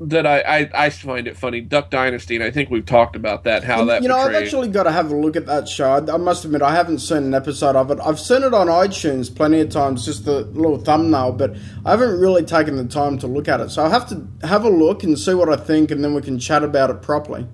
[0.00, 3.44] that I, I I find it funny, Duck Dynasty, and I think we've talked about
[3.44, 3.64] that.
[3.64, 5.90] How that you know, I've actually got to have a look at that show.
[5.90, 7.98] I, I must admit, I haven't seen an episode of it.
[8.00, 12.20] I've seen it on iTunes plenty of times, just the little thumbnail, but I haven't
[12.20, 13.70] really taken the time to look at it.
[13.70, 16.22] So I'll have to have a look and see what I think, and then we
[16.22, 17.48] can chat about it properly.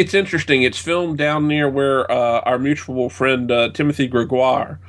[0.00, 0.62] It's interesting.
[0.62, 4.80] It's filmed down near where uh, our mutual friend uh, Timothy Gregoire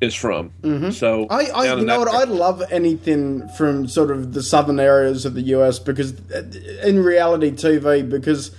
[0.00, 0.52] is from.
[0.62, 0.90] Mm-hmm.
[0.90, 2.08] So I, I you know what?
[2.08, 6.44] I love anything from sort of the southern areas of the US because, uh,
[6.84, 8.54] in reality TV, because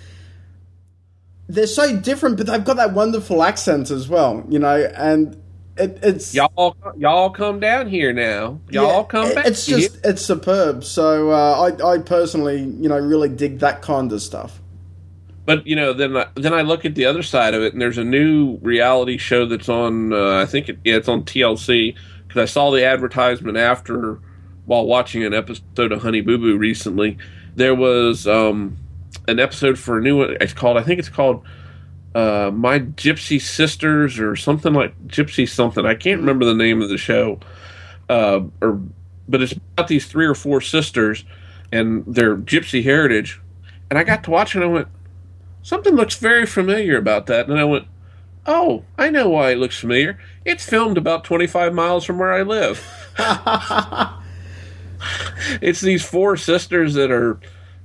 [1.47, 5.41] they're so different, but they've got that wonderful accent as well, you know, and
[5.77, 8.59] it, it's y'all y'all come down here now.
[8.69, 9.47] Y'all yeah, come it- back.
[9.47, 10.83] It's just it's superb.
[10.83, 14.59] So uh, I I personally you know really dig that kind of stuff.
[15.45, 17.81] But you know, then I, then I look at the other side of it, and
[17.81, 20.13] there's a new reality show that's on.
[20.13, 21.95] Uh, I think it, yeah, it's on TLC
[22.27, 24.19] because I saw the advertisement after
[24.65, 27.17] while watching an episode of Honey Boo Boo recently.
[27.55, 28.77] There was um,
[29.27, 30.37] an episode for a new one.
[30.39, 30.77] It's called.
[30.77, 31.43] I think it's called
[32.15, 35.85] uh, My Gypsy Sisters or something like Gypsy something.
[35.85, 37.39] I can't remember the name of the show.
[38.09, 38.79] Uh, or
[39.27, 41.23] but it's about these three or four sisters
[41.71, 43.41] and their gypsy heritage.
[43.89, 44.87] And I got to watch it and I went,
[45.63, 47.47] something looks very familiar about that.
[47.47, 47.87] And I went,
[48.45, 50.19] oh, I know why it looks familiar.
[50.45, 52.85] It's filmed about 25 miles from where I live.
[55.61, 57.39] it's these four sisters that are,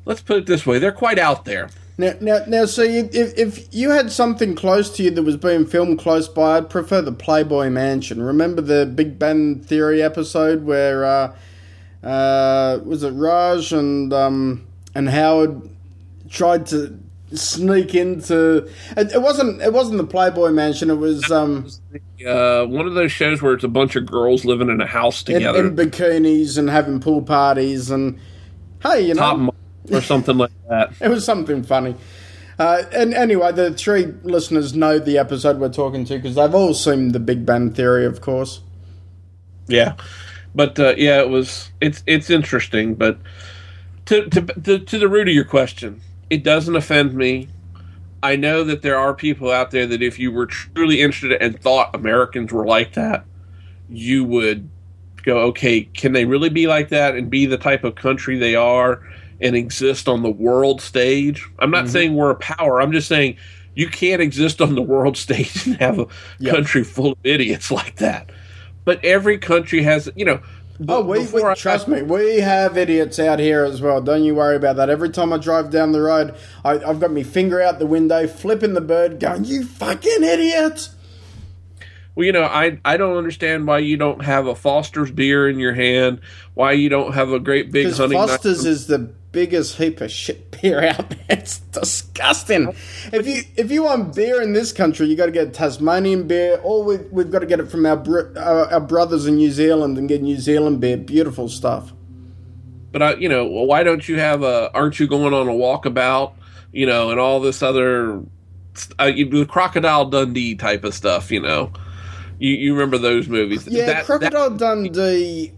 [0.05, 1.71] let's put it this way, they're quite out there.
[2.01, 5.67] Now, now, now, see, if, if you had something close to you that was being
[5.67, 8.23] filmed close by, I'd prefer the Playboy Mansion.
[8.23, 11.37] Remember the Big Bang Theory episode where uh,
[12.05, 14.65] uh, was it Raj and um,
[14.95, 15.69] and Howard
[16.31, 17.01] tried to
[17.33, 18.69] sneak into?
[18.97, 19.61] It, it wasn't.
[19.63, 20.91] It wasn't the Playboy Mansion.
[20.91, 21.69] It was um,
[22.27, 25.23] Uh, one of those shows where it's a bunch of girls living in a house
[25.29, 25.67] in, together.
[25.67, 28.19] in bikinis and having pool parties and
[28.83, 29.55] hey, you know, Top Model
[29.93, 30.93] or something like that.
[31.01, 31.95] It was something funny.
[32.59, 36.75] Uh, and anyway, the three listeners know the episode we're talking to because they've all
[36.75, 38.61] seen The Big Bang Theory, of course.
[39.69, 39.95] Yeah,
[40.57, 42.95] but uh, yeah, it was it's it's interesting.
[42.97, 43.19] But
[44.07, 46.01] to, to to to the root of your question,
[46.31, 47.49] it doesn't offend me.
[48.23, 51.61] I know that there are people out there that if you were truly interested and
[51.61, 53.25] thought Americans were like that,
[53.89, 54.69] you would
[55.23, 58.55] go, okay, can they really be like that and be the type of country they
[58.55, 59.03] are
[59.41, 61.49] and exist on the world stage?
[61.61, 61.93] I'm not mm-hmm.
[61.93, 62.83] saying we're a power.
[62.83, 63.37] I'm just saying
[63.75, 66.07] you can't exist on the world stage and have a
[66.41, 66.55] Yep.
[66.55, 68.31] country full of idiots like that.
[68.85, 70.41] But every country has, you know.
[70.87, 74.01] Oh, we, we I- trust me, we have idiots out here as well.
[74.01, 74.89] Don't you worry about that.
[74.91, 78.27] Every time I drive down the road, I, I've got my finger out the window,
[78.29, 80.91] flipping the bird, going, "You fucking idiot!"
[82.19, 85.61] Well, you know, I I don't understand why you don't have a Foster's beer in
[85.61, 86.21] your hand.
[86.55, 88.11] Why you don't have a great big Because.
[88.11, 88.99] Foster's nut- is the
[89.31, 91.19] biggest heap of shit beer out there.
[91.29, 92.75] It's disgusting.
[93.13, 96.59] If you if you want beer in this country, you got to get Tasmanian beer,
[96.65, 98.03] or we, we've got to get it from our,
[98.37, 100.97] our our brothers in New Zealand and get New Zealand beer.
[100.97, 101.93] Beautiful stuff.
[102.91, 104.73] But I, you know, well, why don't you have a?
[104.75, 106.33] Aren't you going on a walkabout?
[106.73, 108.25] You know, and all this other,
[108.99, 111.31] uh, you, the Crocodile Dundee type of stuff.
[111.31, 111.71] You know,
[112.39, 113.67] you you remember those movies?
[113.67, 115.53] Yeah, That- Crocodile Dundee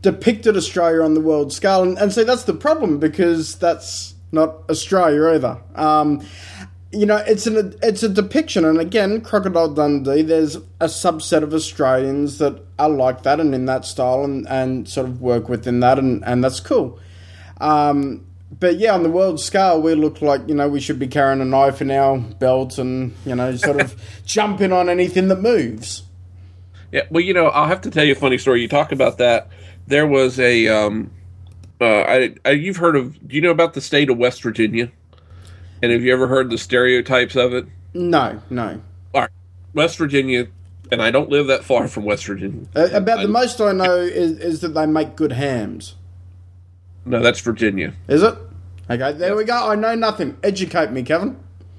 [0.00, 4.62] depicted Australia on the world scale, and, and so that's the problem because that's not
[4.68, 5.58] Australia either.
[5.74, 6.26] Um,
[6.92, 10.22] you know, it's an it's a depiction, and again, Crocodile Dundee.
[10.22, 14.88] There's a subset of Australians that are like that and in that style, and, and
[14.88, 16.98] sort of work within that, and, and that's cool.
[17.60, 21.08] Um, but yeah, on the world scale, we look like you know we should be
[21.08, 25.40] carrying a knife in our belt, and you know, sort of jumping on anything that
[25.40, 26.04] moves.
[26.92, 28.62] Yeah, well, you know, I'll have to tell you a funny story.
[28.62, 29.48] You talk about that.
[29.88, 31.10] There was a, um,
[31.80, 33.28] uh, I, I, you've heard of?
[33.28, 34.90] Do you know about the state of West Virginia?
[35.82, 37.66] And have you ever heard the stereotypes of it?
[37.92, 38.80] No, no.
[39.14, 39.30] All right,
[39.74, 40.46] West Virginia,
[40.90, 42.66] and I don't live that far from West Virginia.
[42.74, 45.95] Uh, about the most I know is, is that they make good hams.
[47.06, 47.94] No, that's Virginia.
[48.08, 48.36] Is it?
[48.90, 49.68] Okay, there we go.
[49.70, 50.36] I know nothing.
[50.42, 51.38] Educate me, Kevin.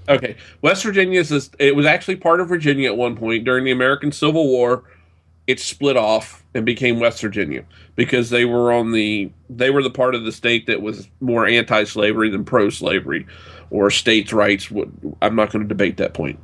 [0.10, 3.72] Okay, West Virginia is it was actually part of Virginia at one point during the
[3.72, 4.84] American Civil War.
[5.48, 7.64] It split off and became West Virginia
[7.96, 11.46] because they were on the they were the part of the state that was more
[11.46, 13.26] anti-slavery than pro-slavery
[13.70, 14.72] or states' rights.
[15.22, 16.40] I'm not going to debate that point.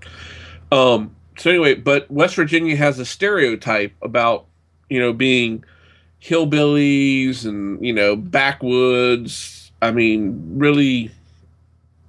[0.72, 4.46] Um, so anyway, but West Virginia has a stereotype about
[4.90, 5.64] you know being
[6.24, 9.72] hillbillies and you know backwoods.
[9.82, 11.12] I mean, really,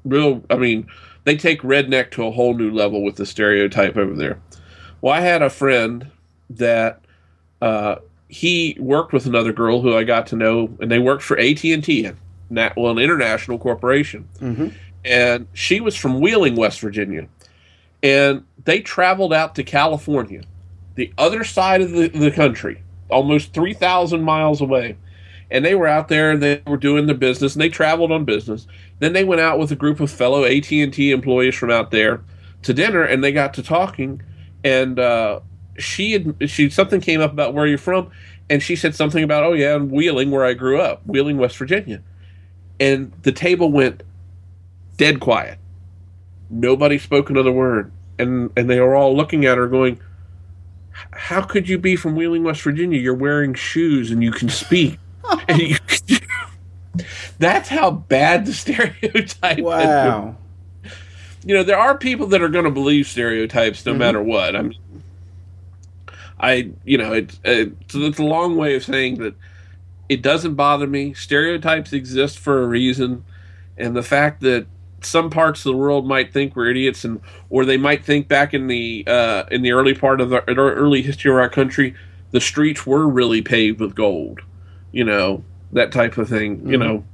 [0.05, 0.43] real.
[0.51, 0.87] I mean,
[1.25, 4.39] they take redneck to a whole new level with the stereotype over there.
[5.01, 6.11] Well, I had a friend
[6.51, 7.01] that
[7.61, 7.97] uh,
[8.29, 11.65] he worked with another girl who I got to know, and they worked for AT
[11.65, 12.11] and T,
[12.51, 14.29] well, an international corporation.
[14.41, 14.69] Mm-hmm
[15.05, 17.29] and she was from Wheeling, West Virginia.
[18.03, 20.43] And they traveled out to California,
[20.95, 22.83] the other side of the, the country,
[23.15, 24.97] almost 3,000 miles away.
[25.51, 28.25] And they were out there and they were doing their business and they traveled on
[28.25, 28.67] business.
[28.99, 32.23] Then they went out with a group of fellow AT&T employees from out there
[32.63, 34.23] to dinner and they got to talking
[34.65, 35.41] and uh,
[35.79, 38.11] she had she something came up about where you're from
[38.51, 41.57] and she said something about oh yeah, in Wheeling where I grew up, Wheeling, West
[41.57, 42.03] Virginia.
[42.81, 44.03] And the table went
[44.97, 45.59] dead quiet.
[46.51, 50.01] Nobody spoke another word, and and they were all looking at her, going,
[51.13, 52.99] "How could you be from Wheeling, West Virginia?
[52.99, 54.99] You're wearing shoes and you can speak."
[55.49, 55.77] and you,
[57.39, 59.59] that's how bad the stereotype.
[59.59, 60.37] Wow.
[60.85, 60.93] Is.
[61.47, 63.99] You know, there are people that are going to believe stereotypes no mm-hmm.
[63.99, 64.57] matter what.
[64.57, 64.79] I mean,
[66.41, 69.35] I you know it's it's, it's a long way of saying that
[70.09, 71.15] it doesn't bother me.
[71.15, 73.25] Stereotypes exist for a reason,
[73.77, 74.67] and the fact that
[75.05, 78.55] some parts of the world might think we're idiots, and or they might think back
[78.55, 81.95] in the uh, in the early part of the early history of our country,
[82.31, 84.41] the streets were really paved with gold.
[84.93, 86.59] You know that type of thing.
[86.59, 86.71] Mm-hmm.
[86.71, 87.05] You know,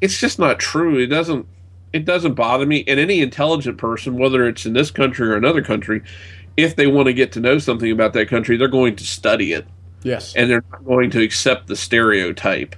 [0.00, 0.98] it's just not true.
[0.98, 1.46] It doesn't
[1.92, 2.84] it doesn't bother me.
[2.86, 6.02] And any intelligent person, whether it's in this country or another country,
[6.56, 9.52] if they want to get to know something about that country, they're going to study
[9.52, 9.66] it.
[10.02, 12.74] Yes, and they're not going to accept the stereotype.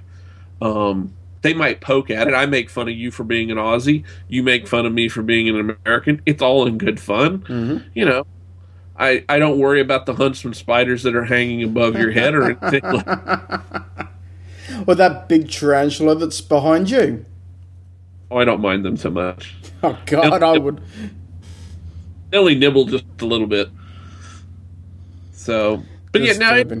[0.61, 1.13] Um,
[1.43, 2.33] they might poke at it.
[2.33, 4.03] I make fun of you for being an Aussie.
[4.29, 6.21] You make fun of me for being an American.
[6.25, 7.39] It's all in good fun.
[7.39, 7.89] Mm-hmm.
[7.93, 8.25] You know,
[8.97, 12.43] I, I don't worry about the huntsman spiders that are hanging above your head or
[12.43, 13.05] anything like
[14.87, 17.25] Or that big tarantula that's behind you.
[18.31, 19.55] Oh, I don't mind them so much.
[19.83, 20.81] Oh, God, I would.
[22.29, 23.69] They only nibble just a little bit.
[25.33, 25.83] So,
[26.13, 26.71] but yeah, now it,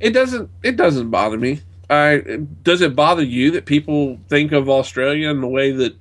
[0.00, 1.60] it doesn't it doesn't bother me.
[1.90, 5.96] I, does it bother you that people think of Australia in the way that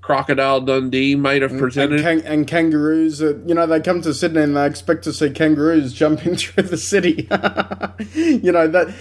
[0.00, 2.00] Crocodile Dundee might have presented?
[2.00, 5.12] And, and, and kangaroos, uh, you know, they come to Sydney and they expect to
[5.12, 7.28] see kangaroos jumping through the city.
[8.14, 8.92] you know that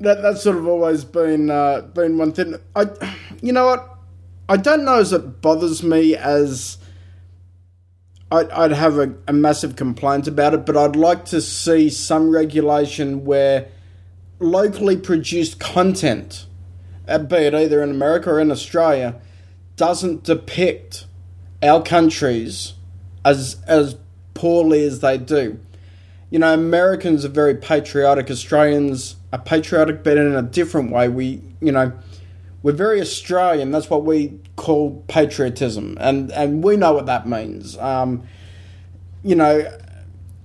[0.00, 2.56] that that's sort of always been uh, been one thing.
[2.74, 2.86] I,
[3.40, 3.96] you know what,
[4.48, 6.78] I don't know as it bothers me as.
[8.32, 12.30] I'd, I'd have a, a massive complaint about it, but I'd like to see some
[12.30, 13.68] regulation where
[14.40, 16.46] locally produced content,
[17.06, 19.20] uh, be it either in America or in Australia,
[19.76, 21.06] doesn't depict
[21.62, 22.74] our countries
[23.24, 23.96] as as
[24.34, 25.60] poorly as they do.
[26.30, 28.30] You know, Americans are very patriotic.
[28.30, 31.08] Australians are patriotic, but in a different way.
[31.08, 31.92] We, you know,
[32.62, 33.70] we're very Australian.
[33.70, 37.76] That's what we call patriotism, and and we know what that means.
[37.78, 38.22] Um,
[39.22, 39.70] you know,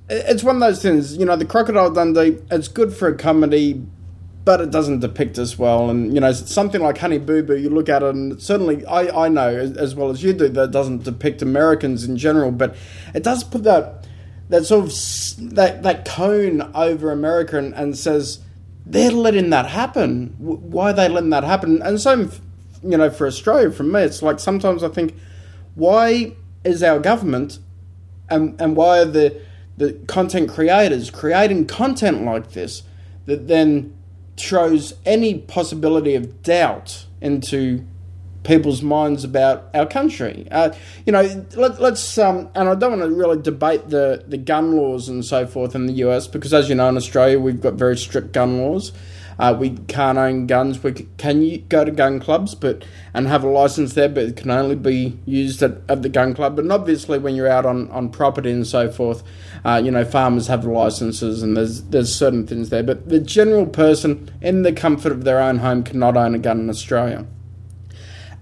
[0.09, 3.83] it's one of those things, you know, the Crocodile Dundee, it's good for a comedy,
[4.43, 5.89] but it doesn't depict as well.
[5.89, 9.25] And, you know, something like Honey Boo Boo, you look at it, and certainly I,
[9.25, 12.75] I know as well as you do that it doesn't depict Americans in general, but
[13.13, 14.07] it does put that
[14.49, 18.39] that sort of that, that cone over America and, and says,
[18.85, 20.35] they're letting that happen.
[20.37, 21.81] Why are they letting that happen?
[21.81, 22.29] And so,
[22.83, 25.15] you know, for Australia, from me, it's like sometimes I think,
[25.73, 26.33] why
[26.63, 27.57] is our government
[28.29, 29.41] and, and why are the
[29.77, 32.83] the content creators creating content like this
[33.25, 33.93] that then
[34.37, 37.85] throws any possibility of doubt into
[38.43, 40.47] people's minds about our country.
[40.51, 40.71] Uh,
[41.05, 44.75] you know, let, us um, and I don't want to really debate the, the gun
[44.75, 47.73] laws and so forth in the US because, as you know, in Australia we've got
[47.73, 48.91] very strict gun laws.
[49.37, 50.81] Uh, we can't own guns.
[50.81, 54.51] We can go to gun clubs, but and have a license there, but it can
[54.51, 56.55] only be used at, at the gun club.
[56.55, 59.23] But obviously, when you're out on, on property and so forth,
[59.63, 62.83] uh, you know farmers have licenses and there's there's certain things there.
[62.83, 66.59] But the general person, in the comfort of their own home, cannot own a gun
[66.59, 67.25] in Australia.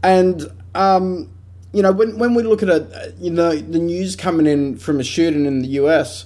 [0.04, 0.44] And
[0.76, 1.30] um,
[1.74, 5.00] you know, when when we look at it, you know, the news coming in from
[5.00, 6.26] a shooting in the US,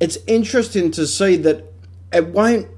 [0.00, 1.64] it's interesting to see that
[2.12, 2.68] it won't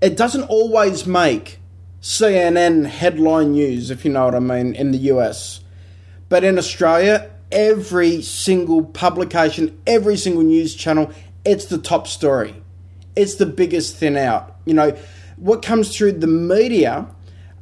[0.00, 1.58] it doesn't always make
[2.00, 5.60] CNN headline news, if you know what I mean, in the US.
[6.28, 11.10] But in Australia, every single publication, every single news channel,
[11.44, 12.54] it's the top story.
[13.16, 14.56] It's the biggest thing out.
[14.64, 14.96] You know,
[15.36, 17.06] what comes through the media,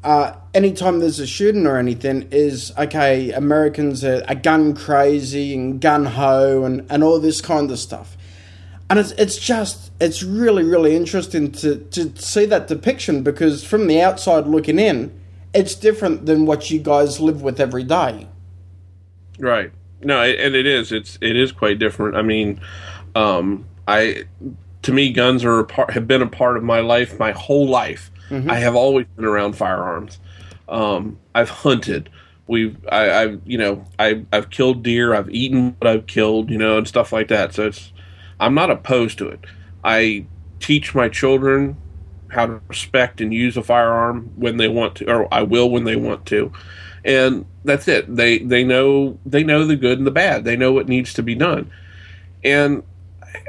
[0.05, 5.81] uh, anytime there's a shooting or anything, is okay, Americans are, are gun crazy and
[5.81, 8.18] gun ho and, and all this kind of stuff
[8.91, 13.87] and it's it's just it's really really interesting to to see that depiction because from
[13.87, 15.19] the outside looking in,
[15.53, 18.29] it's different than what you guys live with every day.
[19.39, 19.73] Right.
[20.03, 20.93] No, and it is.
[20.93, 22.17] It's it is quite different.
[22.17, 22.61] I mean,
[23.15, 24.25] um, I
[24.83, 27.69] to me, guns are a part, have been a part of my life my whole
[27.69, 28.11] life.
[28.31, 28.51] Mm-hmm.
[28.51, 30.19] I have always been around firearms.
[30.69, 32.11] Um, I've hunted.
[32.47, 35.15] We've I, I've you know I I've killed deer.
[35.15, 36.49] I've eaten what I've killed.
[36.49, 37.55] You know, and stuff like that.
[37.55, 37.93] So it's
[38.41, 39.45] I'm not opposed to it.
[39.85, 40.27] I
[40.61, 41.77] teach my children
[42.29, 45.85] how to respect and use a firearm when they want to, or I will when
[45.85, 46.53] they want to,
[47.05, 48.15] and that's it.
[48.15, 50.45] They they know they know the good and the bad.
[50.45, 51.71] They know what needs to be done,
[52.45, 52.83] and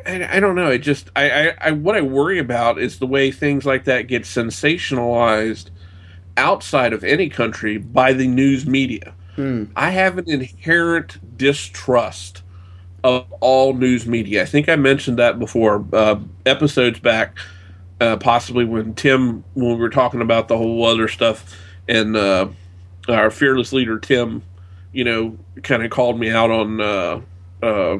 [0.06, 0.70] I, I don't know.
[0.70, 4.08] It just I, I, I what I worry about is the way things like that
[4.08, 5.70] get sensationalized
[6.38, 9.14] outside of any country by the news media.
[9.36, 9.66] Hmm.
[9.76, 12.44] I have an inherent distrust
[13.04, 14.44] of all news media.
[14.44, 17.38] I think I mentioned that before, uh, episodes back,
[18.02, 22.48] uh, possibly when Tim, when we were talking about the whole other stuff, and uh,
[23.08, 24.44] our fearless leader Tim,
[24.92, 27.22] you know, kind of called me out on uh,
[27.62, 28.00] uh,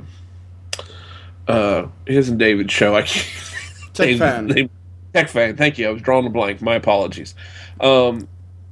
[1.48, 2.96] uh, his and David's show.
[2.96, 3.28] I can't.
[3.94, 4.48] Tech fan.
[4.48, 4.70] They,
[5.14, 5.58] tech fan.
[5.58, 5.88] Thank you.
[5.88, 6.62] I was drawing a blank.
[6.62, 7.36] My apologies.
[7.82, 8.30] Um,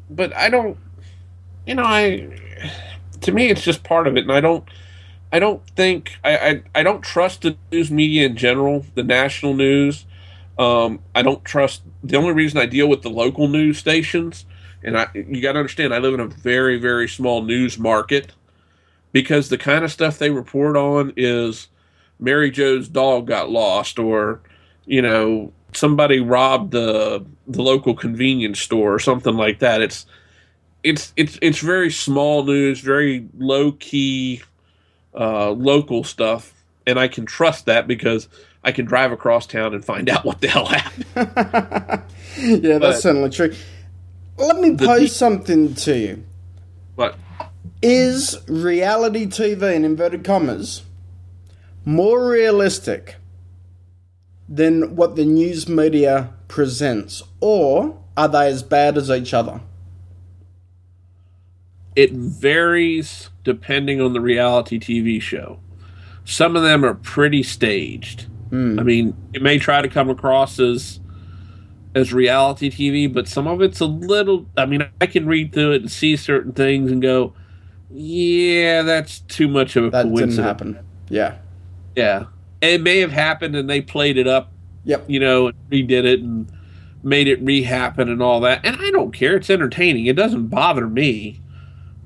[0.09, 0.78] but I don't.
[1.65, 2.30] You know, I.
[3.21, 4.63] To me, it's just part of it, and I don't.
[5.32, 9.53] I don't think I, I, I don't trust the news media in general, the national
[9.53, 10.05] news.
[10.57, 11.84] Um, I don't trust.
[12.03, 14.45] The only reason I deal with the local news stations,
[14.84, 18.32] and I you got to understand, I live in a very very small news market
[19.11, 21.67] because the kind of stuff they report on is
[22.19, 24.39] Mary Joe's dog got lost, or
[24.86, 29.82] you know somebody robbed the the local convenience store or something like that.
[29.82, 30.05] It's
[30.84, 34.41] it's it's it's very small news, very low key
[35.18, 36.53] uh, local stuff,
[36.86, 38.28] and I can trust that because
[38.63, 41.05] I can drive across town and find out what the hell happened.
[42.38, 43.53] yeah, that's but, certainly true.
[44.38, 46.24] Let me pose the, something to you.
[46.95, 47.18] What?
[47.82, 50.84] Is reality TV, in inverted commas,
[51.86, 53.15] more realistic
[54.49, 59.61] than what the news media presents, or are they as bad as each other?
[61.98, 65.60] It varies depending on the reality TV show.
[66.26, 68.28] Some of them are pretty staged.
[68.52, 68.80] Mm.
[68.80, 71.00] I mean, it may try to come across as
[71.95, 74.45] as reality TV, but some of it's a little.
[74.56, 77.34] I mean, I can read through it and see certain things and go,
[77.89, 80.80] "Yeah, that's too much of a that coincidence." didn't happen.
[81.10, 81.36] Yeah,
[81.95, 82.26] yeah,
[82.62, 84.52] it may have happened, and they played it up.
[84.84, 86.48] Yep, you know, and redid it and
[87.02, 88.64] made it re-happen and all that.
[88.64, 90.06] And I don't care; it's entertaining.
[90.06, 91.41] It doesn't bother me.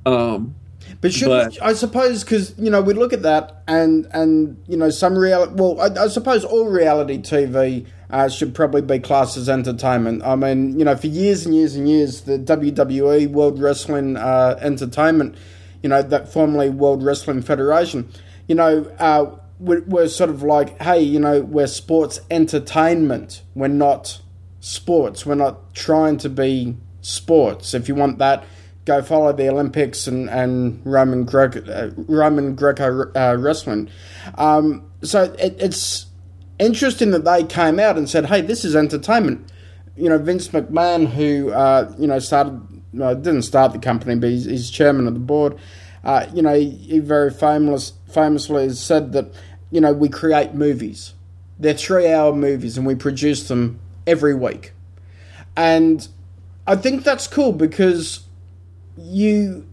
[0.06, 0.56] Um,
[1.00, 4.78] but should but, I suppose because you know we look at that and and you
[4.78, 5.54] know some reality.
[5.56, 10.24] Well, I, I suppose all reality TV uh, should probably be classed as entertainment.
[10.24, 14.58] I mean, you know, for years and years and years, the WWE World Wrestling uh,
[14.62, 15.36] Entertainment,
[15.82, 18.10] you know, that formerly World Wrestling Federation,
[18.48, 23.44] you know, uh, we're, we're sort of like, hey, you know, we're sports entertainment.
[23.56, 24.20] We're not
[24.60, 25.26] sports.
[25.26, 27.74] We're not trying to be sports.
[27.74, 28.44] If you want that
[28.86, 33.90] go follow the Olympics and, and Roman Greco, uh, Roman Greco uh, wrestling.
[34.36, 36.08] Um, so it, it's
[36.60, 39.52] interesting that they came out and said, "Hey, this is entertainment."
[39.96, 42.62] You know, Vince McMahon, who uh, you know started,
[42.94, 45.58] didn't start the company, but he's, he's chairman of the board.
[46.04, 49.32] Uh, you know, he, he very famous, famously has said that
[49.70, 51.14] you know we create movies.
[51.60, 54.74] They're three-hour movies, and we produce them every week.
[55.56, 56.08] And
[56.66, 58.26] I think that's cool because
[58.98, 59.68] you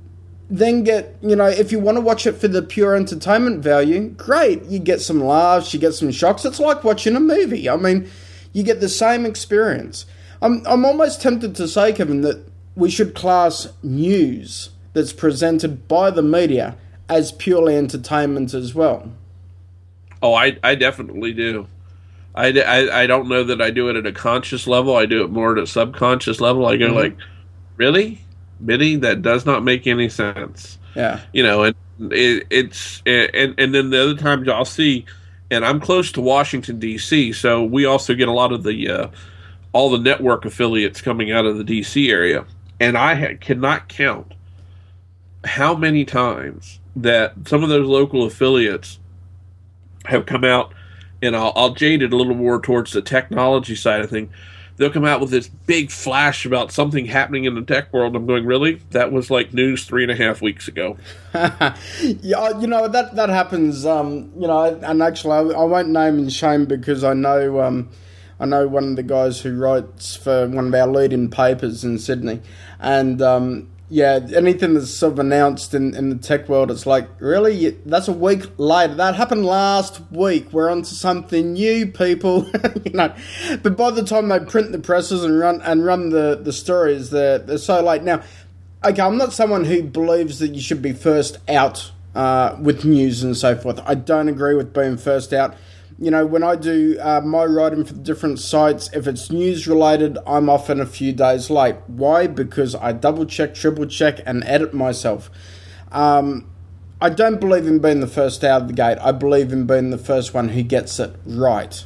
[0.51, 4.09] then get, you know, if you want to watch it for the pure entertainment value,
[4.09, 4.64] great.
[4.64, 6.45] You get some laughs, you get some shocks.
[6.45, 7.69] It's like watching a movie.
[7.69, 8.09] I mean,
[8.53, 10.07] you get the same experience.
[10.41, 12.43] I'm, I'm almost tempted to say, Kevin, that
[12.77, 16.77] we should class news that's presented by the media
[17.09, 19.12] as purely entertainment as well.
[20.23, 21.66] Oh, I, I definitely do.
[22.35, 24.97] I, I, I don't know that I do it at a conscious level.
[24.97, 26.66] I do it more at a subconscious level.
[26.66, 26.95] I go mm-hmm.
[26.95, 27.16] like,
[27.77, 28.21] really,
[28.65, 28.97] Biddy?
[28.97, 30.79] That does not make any sense.
[30.95, 31.77] Yeah, you know, and
[32.13, 35.07] it, it's and and then the other times I'll see,
[35.51, 39.09] and I'm close to Washington D.C., so we also get a lot of the uh,
[39.73, 42.11] all the network affiliates coming out of the D.C.
[42.11, 42.45] area,
[42.81, 44.35] and I ha- cannot count
[45.45, 48.99] how many times that some of those local affiliates
[50.07, 50.73] have come out,
[51.23, 54.31] and I'll, I'll jade it a little more towards the technology side of thing.
[54.79, 58.14] They'll come out with this big flash about something happening in the tech world.
[58.14, 58.81] I'm going, really?
[58.91, 60.97] That was like news three and a half weeks ago.
[61.35, 63.85] yeah, you know that that happens.
[63.85, 67.61] Um, you know, and actually, I, I won't name and shame because I know.
[67.61, 67.91] Um,
[68.41, 71.99] I know one of the guys who writes for one of our leading papers in
[71.99, 72.41] Sydney,
[72.79, 77.09] and um, yeah, anything that's sort of announced in, in the tech world, it's like,
[77.20, 77.70] really?
[77.86, 78.95] That's a week later.
[78.97, 80.53] That happened last week.
[80.53, 82.51] We're on to something new, people.
[82.84, 83.14] you know,
[83.62, 87.09] but by the time they print the presses and run and run the, the stories,
[87.11, 88.03] they're, they're so late.
[88.03, 88.22] Now,
[88.84, 93.22] okay, I'm not someone who believes that you should be first out uh, with news
[93.22, 93.80] and so forth.
[93.86, 95.55] I don't agree with being first out
[95.99, 99.66] you know, when I do uh, my writing for the different sites, if it's news
[99.66, 101.76] related, I'm often a few days late.
[101.88, 102.28] Why?
[102.28, 105.28] Because I double check, triple check, and edit myself.
[105.90, 106.49] Um,
[107.01, 108.99] I don't believe in being the first out of the gate.
[109.01, 111.84] I believe in being the first one who gets it right.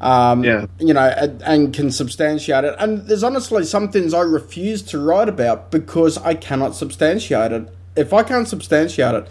[0.00, 0.66] Um, yeah.
[0.78, 2.74] You know, and, and can substantiate it.
[2.78, 7.68] And there's honestly some things I refuse to write about because I cannot substantiate it.
[7.96, 9.28] If I can't substantiate it,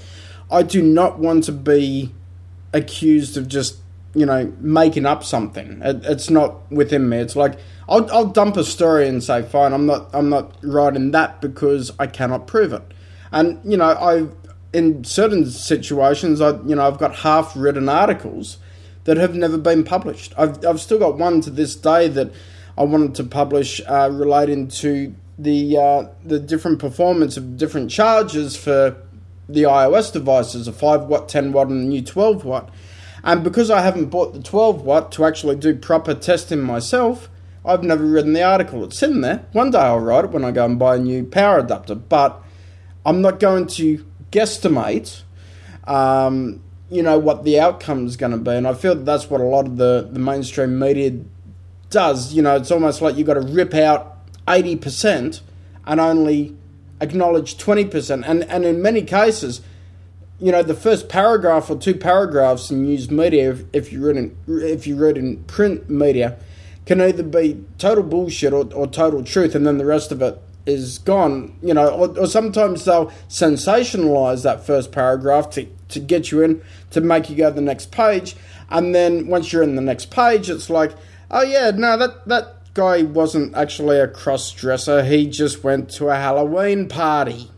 [0.49, 2.13] I do not want to be
[2.74, 3.78] accused of just
[4.13, 5.82] you know making up something.
[5.82, 7.17] It, it's not within me.
[7.17, 7.57] It's like
[7.88, 11.91] I'll, I'll dump a story and say, fine, I'm not I'm not writing that because
[11.99, 12.84] I cannot prove it.
[13.32, 14.28] And you know, I
[14.74, 18.57] in certain situations, I you know I've got half written articles
[19.03, 20.34] that have never been published.
[20.38, 22.32] I've I've still got one to this day that
[22.78, 28.55] I wanted to publish uh, relating to the uh, the different performance of different charges
[28.55, 28.95] for
[29.48, 32.70] the iOS devices, a 5 watt, 10 watt, and a new 12 watt.
[33.24, 37.30] And because I haven't bought the 12 watt to actually do proper testing myself,
[37.64, 38.84] I've never written the article.
[38.84, 39.46] It's in there.
[39.52, 42.44] One day I'll write it when I go and buy a new power adapter, but
[43.06, 45.22] I'm not going to guesstimate,
[45.86, 48.52] um, you know, what the outcome is going to be.
[48.52, 51.20] And I feel that that's what a lot of the, the mainstream media
[51.92, 52.34] does.
[52.34, 54.18] You know, it's almost like you've got to rip out
[54.48, 55.42] 80%
[55.86, 56.58] and only
[57.02, 58.24] acknowledge 20%.
[58.26, 59.62] And, and in many cases,
[60.39, 64.18] you know, the first paragraph or two paragraphs in news media, if, if you read
[64.18, 66.38] in if you read in print media,
[66.86, 70.41] can either be total bullshit or, or total truth, and then the rest of it
[70.66, 71.56] is gone.
[71.62, 76.62] You know, or, or sometimes they'll sensationalize that first paragraph to, to get you in
[76.89, 78.36] to make you go to the next page,
[78.72, 80.93] and then once you're in the next page, it's like,
[81.30, 86.09] oh yeah, no, that that guy wasn't actually a cross dresser, he just went to
[86.09, 87.51] a Halloween party.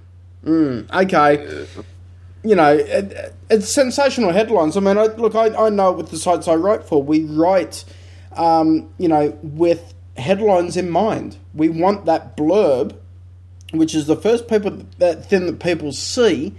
[0.45, 1.68] Mm, okay.
[2.43, 4.76] You know, it, it's sensational headlines.
[4.76, 7.86] I mean, I, look, I, I know with the sites I write for, we write,
[8.36, 11.38] um, you know, with headlines in mind.
[11.53, 12.95] We want that blurb,
[13.72, 16.53] which is the first people that thing that people see.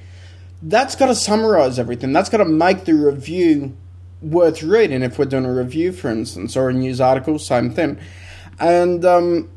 [0.63, 2.13] That's got to summarize everything.
[2.13, 3.77] That's got to make the review
[4.23, 5.03] worth reading.
[5.03, 7.99] If we're doing a review, for instance, or a news article, same thing.
[8.61, 9.49] And um,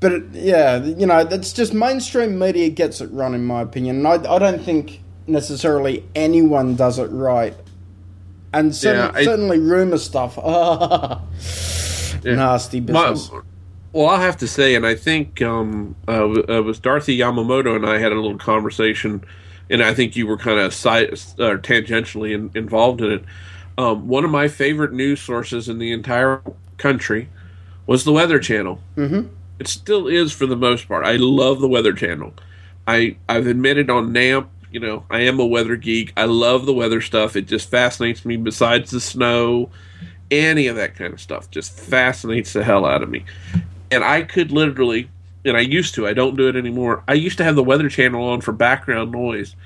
[0.00, 4.04] but it, yeah, you know, it's just mainstream media gets it wrong, in my opinion.
[4.06, 7.54] I, I don't think necessarily anyone does it right.
[8.52, 10.36] And yeah, I, certainly rumor stuff.
[12.24, 12.34] yeah.
[12.34, 13.30] Nasty business.
[13.30, 13.40] My,
[13.92, 17.86] well, I'll have to say, and I think um, uh, uh, was Dorothy Yamamoto and
[17.86, 19.24] I had a little conversation,
[19.68, 23.24] and I think you were kind of side, uh, tangentially in, involved in it.
[23.76, 26.42] Um, one of my favorite news sources in the entire
[26.78, 27.28] country
[27.86, 28.80] was the Weather Channel.
[28.96, 29.28] Mm-hmm.
[29.58, 31.04] It still is for the most part.
[31.04, 32.32] I love the Weather Channel.
[32.86, 36.12] I I've admitted on NAMP, you know, I am a weather geek.
[36.16, 37.36] I love the weather stuff.
[37.36, 38.36] It just fascinates me.
[38.36, 39.70] Besides the snow,
[40.30, 43.24] any of that kind of stuff just fascinates the hell out of me.
[43.90, 45.08] And I could literally,
[45.44, 46.06] and I used to.
[46.06, 47.02] I don't do it anymore.
[47.08, 49.56] I used to have the Weather Channel on for background noise,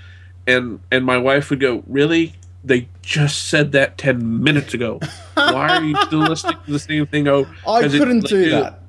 [0.47, 2.35] and and my wife would go, "Really?
[2.65, 5.01] They just said that 10 minutes ago.
[5.35, 7.29] Why are you still listening to the same thing?
[7.29, 8.81] Oh, I couldn't they do that.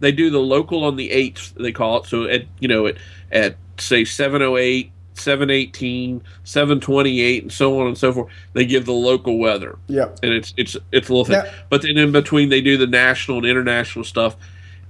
[0.00, 2.06] They do the local on the 8th, they call it.
[2.06, 2.96] So at, you know, at,
[3.30, 9.38] at say 708, 718, 728, and so on and so forth, they give the local
[9.38, 9.78] weather.
[9.88, 10.20] Yep.
[10.22, 11.44] And it's, it's, it's a little thing.
[11.44, 11.52] Yeah.
[11.68, 14.36] But then in between, they do the national and international stuff.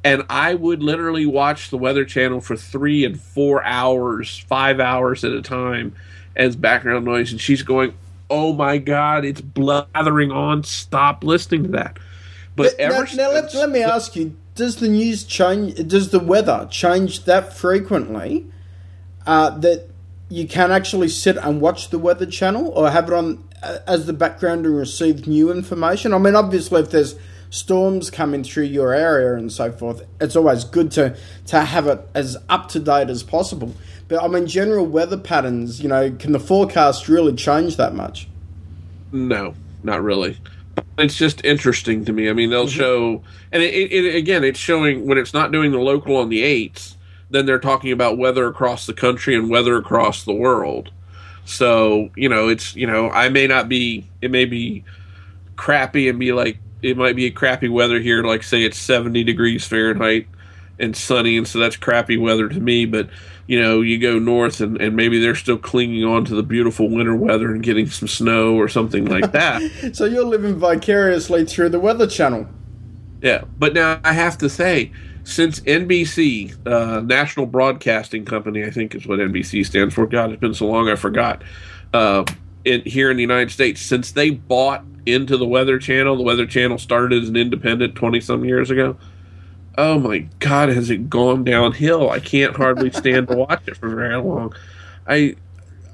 [0.04, 5.24] And I would literally watch the Weather Channel for three and four hours, five hours
[5.24, 5.94] at a time
[6.36, 7.32] as background noise.
[7.32, 7.94] And she's going,
[8.30, 10.64] Oh my God, it's blathering on.
[10.64, 11.98] Stop listening to that.
[12.56, 15.74] But now, ever now let, since- let me ask you: Does the news change?
[15.86, 18.46] Does the weather change that frequently
[19.26, 19.88] uh, that
[20.28, 24.06] you can actually sit and watch the Weather Channel, or have it on uh, as
[24.06, 26.12] the background and receive new information?
[26.12, 27.16] I mean, obviously, if there's
[27.50, 31.16] storms coming through your area and so forth, it's always good to
[31.46, 33.74] to have it as up to date as possible.
[34.12, 35.82] But I mean, general weather patterns.
[35.82, 38.28] You know, can the forecast really change that much?
[39.10, 40.36] No, not really.
[40.98, 42.28] It's just interesting to me.
[42.28, 42.78] I mean, they'll mm-hmm.
[42.78, 46.28] show, and it, it, it- again, it's showing when it's not doing the local on
[46.28, 46.98] the eights.
[47.30, 50.90] Then they're talking about weather across the country and weather across the world.
[51.46, 54.06] So you know, it's you know, I may not be.
[54.20, 54.84] It may be
[55.56, 58.22] crappy and be like it might be a crappy weather here.
[58.22, 60.26] Like say it's seventy degrees Fahrenheit
[60.82, 62.84] and sunny, and so that's crappy weather to me.
[62.84, 63.08] But
[63.46, 66.88] you know, you go north and, and maybe they're still clinging on to the beautiful
[66.88, 69.62] winter weather and getting some snow or something like that.
[69.94, 72.46] So you're living vicariously through the Weather Channel.
[73.22, 74.92] yeah, but now I have to say,
[75.24, 80.06] since NBC, uh, National Broadcasting Company, I think is what NBC stands for.
[80.06, 81.42] God, it's been so long I forgot.
[81.92, 82.24] Uh,
[82.64, 86.46] in, here in the United States, since they bought into the Weather Channel, the Weather
[86.46, 88.96] Channel started as an independent twenty some years ago.
[89.78, 92.10] Oh my God, has it gone downhill?
[92.10, 94.54] I can't hardly stand to watch it for very long.
[95.06, 95.36] I,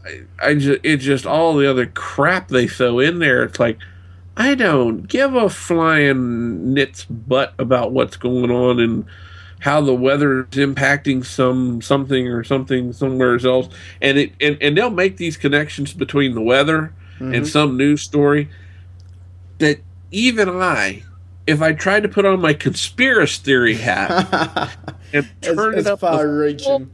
[0.05, 3.45] I, I just, it just all the other crap they throw in there.
[3.45, 3.79] It's like,
[4.37, 9.05] I don't give a flying nit's butt about what's going on and
[9.61, 13.69] how the weather is impacting some something or something somewhere else.
[14.01, 17.45] And it and, and they'll make these connections between the weather and mm-hmm.
[17.45, 18.49] some news story
[19.59, 19.81] that
[20.13, 21.03] even I,
[21.49, 24.77] if I tried to put on my conspiracy theory hat
[25.15, 26.91] and turn it's it up, far reaching.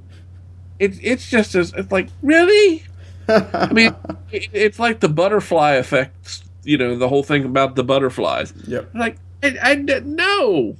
[0.78, 2.84] it's it's just as it's like really.
[3.26, 3.96] I mean,
[4.30, 6.44] it, it's like the butterfly effect.
[6.62, 8.54] You know, the whole thing about the butterflies.
[8.68, 8.94] Yep.
[8.94, 10.76] Like, I, I uh, no,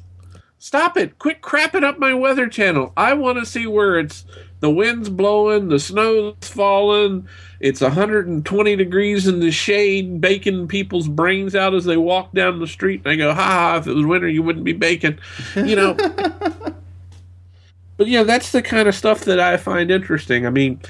[0.59, 1.19] stop it!
[1.19, 2.93] Quit crapping up my weather channel.
[2.97, 4.25] I want to see where it's
[4.65, 7.29] the wind's blowing, the snow's falling.
[7.61, 12.67] It's 120 degrees in the shade, baking people's brains out as they walk down the
[12.67, 13.03] street.
[13.05, 13.77] And I go, ha ha!
[13.77, 15.19] If it was winter, you wouldn't be baking.
[15.55, 15.97] You know.
[17.97, 20.47] But yeah, that's the kind of stuff that I find interesting.
[20.47, 20.81] I mean,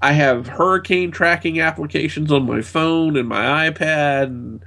[0.00, 4.64] I have hurricane tracking applications on my phone and my iPad and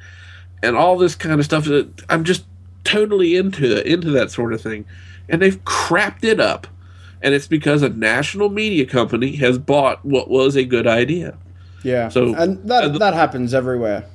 [0.61, 1.67] and all this kind of stuff
[2.07, 2.45] I'm just
[2.83, 4.85] totally into into that sort of thing.
[5.27, 6.67] And they've crapped it up.
[7.21, 11.37] And it's because a national media company has bought what was a good idea.
[11.83, 12.09] Yeah.
[12.09, 14.05] So- and that uh, that happens everywhere.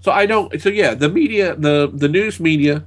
[0.00, 0.60] So I don't.
[0.60, 2.84] So yeah, the media, the the news media,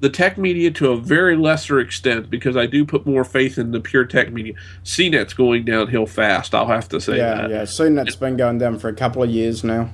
[0.00, 3.70] the tech media to a very lesser extent, because I do put more faith in
[3.70, 4.54] the pure tech media.
[4.84, 6.54] CNET's going downhill fast.
[6.54, 7.62] I'll have to say Yeah, that yeah.
[7.62, 9.90] CNET's been going down for a couple of years now.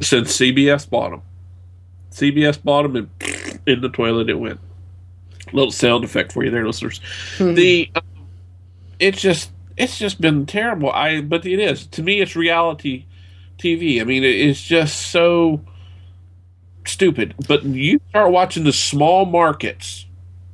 [0.00, 1.22] since CBS bought them.
[2.12, 4.58] CBS bought them, and in the toilet it went.
[5.52, 7.00] Little sound effect for you there, listeners.
[7.38, 8.02] the um,
[8.98, 10.90] it's just it's just been terrible.
[10.90, 13.06] I but it is to me it's reality
[13.58, 14.00] TV.
[14.00, 15.60] I mean it, it's just so
[16.86, 17.34] stupid.
[17.48, 20.06] But you start watching the small markets.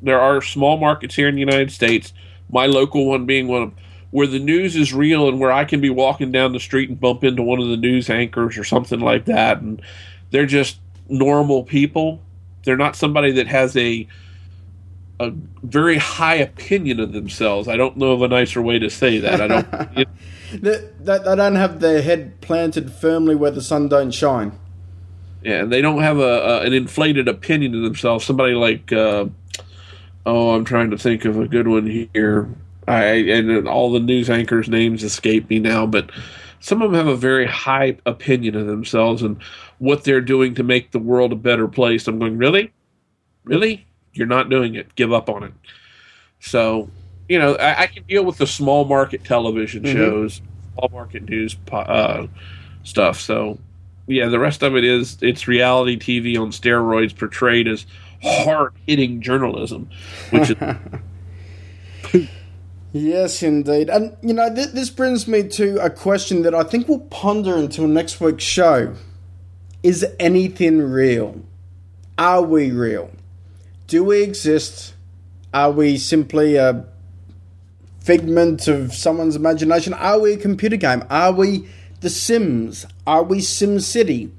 [0.03, 2.13] There are small markets here in the United States.
[2.51, 5.65] My local one being one of them, where the news is real and where I
[5.65, 8.65] can be walking down the street and bump into one of the news anchors or
[8.65, 9.83] something like that, and
[10.31, 10.79] they're just
[11.09, 12.21] normal people.
[12.65, 14.07] They're not somebody that has a
[15.19, 17.69] a very high opinion of themselves.
[17.69, 19.41] I don't know of a nicer way to say that.
[19.41, 19.69] I don't.
[19.99, 20.09] it-
[20.53, 24.53] They, they, they don't have their head planted firmly where the sun don't shine.
[25.43, 28.25] Yeah, and they don't have a, a an inflated opinion of themselves.
[28.25, 29.27] Somebody like, uh,
[30.25, 32.49] oh, I'm trying to think of a good one here.
[32.87, 36.11] I and all the news anchors' names escape me now, but
[36.61, 39.43] some of them have a very high opinion of themselves and
[39.79, 42.07] what they're doing to make the world a better place.
[42.09, 42.73] I'm going, really,
[43.45, 43.86] really,
[44.17, 44.95] you're not doing it.
[44.95, 45.53] Give up on it.
[46.41, 46.91] So,
[47.29, 50.41] you know, I, I can deal with the small market television shows,
[50.75, 52.27] small market news uh,
[52.85, 53.21] stuff.
[53.21, 53.59] So,
[54.07, 57.87] yeah, the rest of it is it's reality TV on steroids portrayed as
[58.23, 59.89] hard hitting journalism,
[60.31, 60.57] which is
[62.93, 63.91] Yes, indeed.
[63.91, 67.55] And, you know, th- this brings me to a question that I think we'll ponder
[67.55, 68.95] until next week's show.
[69.83, 71.43] Is anything real?
[72.17, 73.11] Are we real?
[73.87, 74.95] Do we exist?
[75.55, 76.85] Are we simply a
[78.01, 79.95] figment of someone's imagination?
[79.95, 81.05] Are we a computer game?
[81.11, 81.69] Are we
[82.01, 82.87] The Sims?
[83.07, 84.33] Are we Sim City?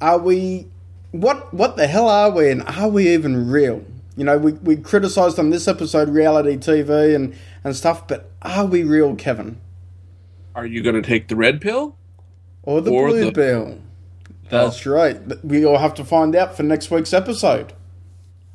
[0.00, 0.68] Are we.
[1.12, 3.84] What, what the hell are we, and are we even real?
[4.16, 8.64] You know, we, we criticised on this episode reality TV and, and stuff, but are
[8.64, 9.60] we real, Kevin?
[10.54, 11.96] Are you going to take the red pill?
[12.62, 13.78] Or the Or blue the- pill?
[14.50, 15.20] That's right.
[15.44, 17.72] We all have to find out for next week's episode.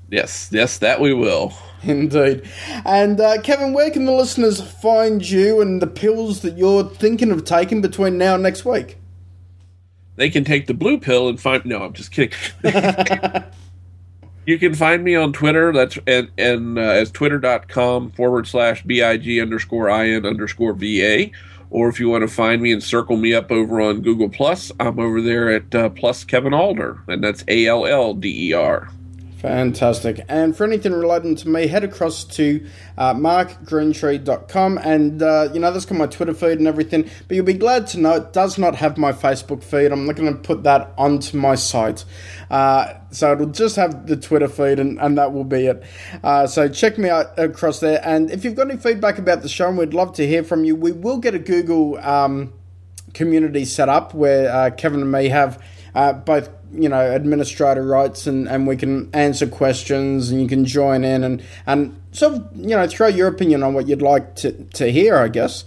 [0.10, 1.53] Yes, yes, that we will.
[1.84, 2.47] Indeed.
[2.86, 7.32] And uh, Kevin, where can the listeners find you and the pills that you're thinking
[7.32, 8.97] of taking between now and next week?
[10.16, 11.66] They can take the blue pill and find.
[11.66, 12.38] No, I'm just kidding.
[14.45, 15.74] you can find me on Twitter.
[15.74, 21.30] That's and, and uh, as twitter.com forward slash big underscore in underscore va.
[21.72, 24.72] Or if you want to find me and circle me up over on Google Plus,
[24.80, 28.53] I'm over there at uh, Plus Kevin Allder, and that's A L L D E
[28.53, 28.89] R.
[29.46, 30.26] Fantastic.
[30.28, 32.66] And for anything relating to me, head across to
[32.98, 37.08] uh, markgreentree.com and, uh, you know, that's got my Twitter feed and everything.
[37.28, 39.91] But you'll be glad to know it does not have my Facebook feed.
[39.91, 42.06] I'm not going to put that onto my site.
[42.50, 45.84] Uh, so it'll just have the Twitter feed and, and that will be it.
[46.24, 48.02] Uh, so check me out across there.
[48.04, 50.64] And if you've got any feedback about the show, and we'd love to hear from
[50.64, 50.76] you.
[50.76, 52.52] We will get a Google um,
[53.14, 56.50] community set up where uh, Kevin and me have uh, both
[56.82, 61.23] you know administrator rights and, and we can answer questions and you can join in
[61.23, 64.91] and and sort of you know throw your opinion on what you'd like to, to
[64.91, 65.65] hear I guess.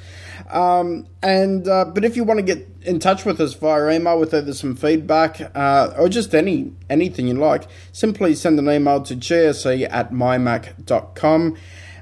[0.51, 4.19] Um, and uh, but if you want to get in touch with us via email
[4.19, 9.03] with either some feedback uh, or just any anything you like simply send an email
[9.03, 11.57] to gse at mymac.com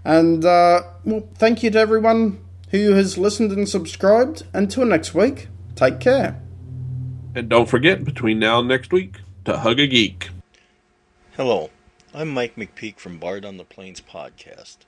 [0.04, 2.40] and uh, well thank you to everyone
[2.70, 4.44] who has listened and subscribed.
[4.52, 6.40] Until next week take care
[7.36, 10.30] And don't forget, between now and next week, to hug a geek.
[11.36, 11.68] Hello,
[12.14, 14.78] I'm Mike McPeak from Bard on the Plains podcast.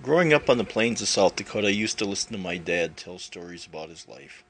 [0.00, 2.96] Growing up on the plains of South Dakota, I used to listen to my dad
[2.96, 4.44] tell stories about his life.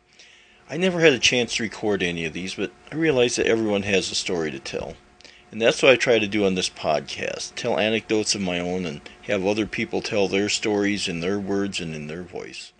[0.68, 3.84] I never had a chance to record any of these, but I realize that everyone
[3.84, 4.96] has a story to tell.
[5.50, 8.84] And that's what I try to do on this podcast tell anecdotes of my own
[8.84, 12.74] and have other people tell their stories in their words and in their voice.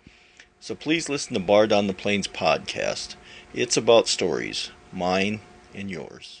[0.59, 3.15] So please listen to Bard on the Plains podcast.
[3.53, 5.41] It's about stories, mine
[5.75, 6.40] and yours.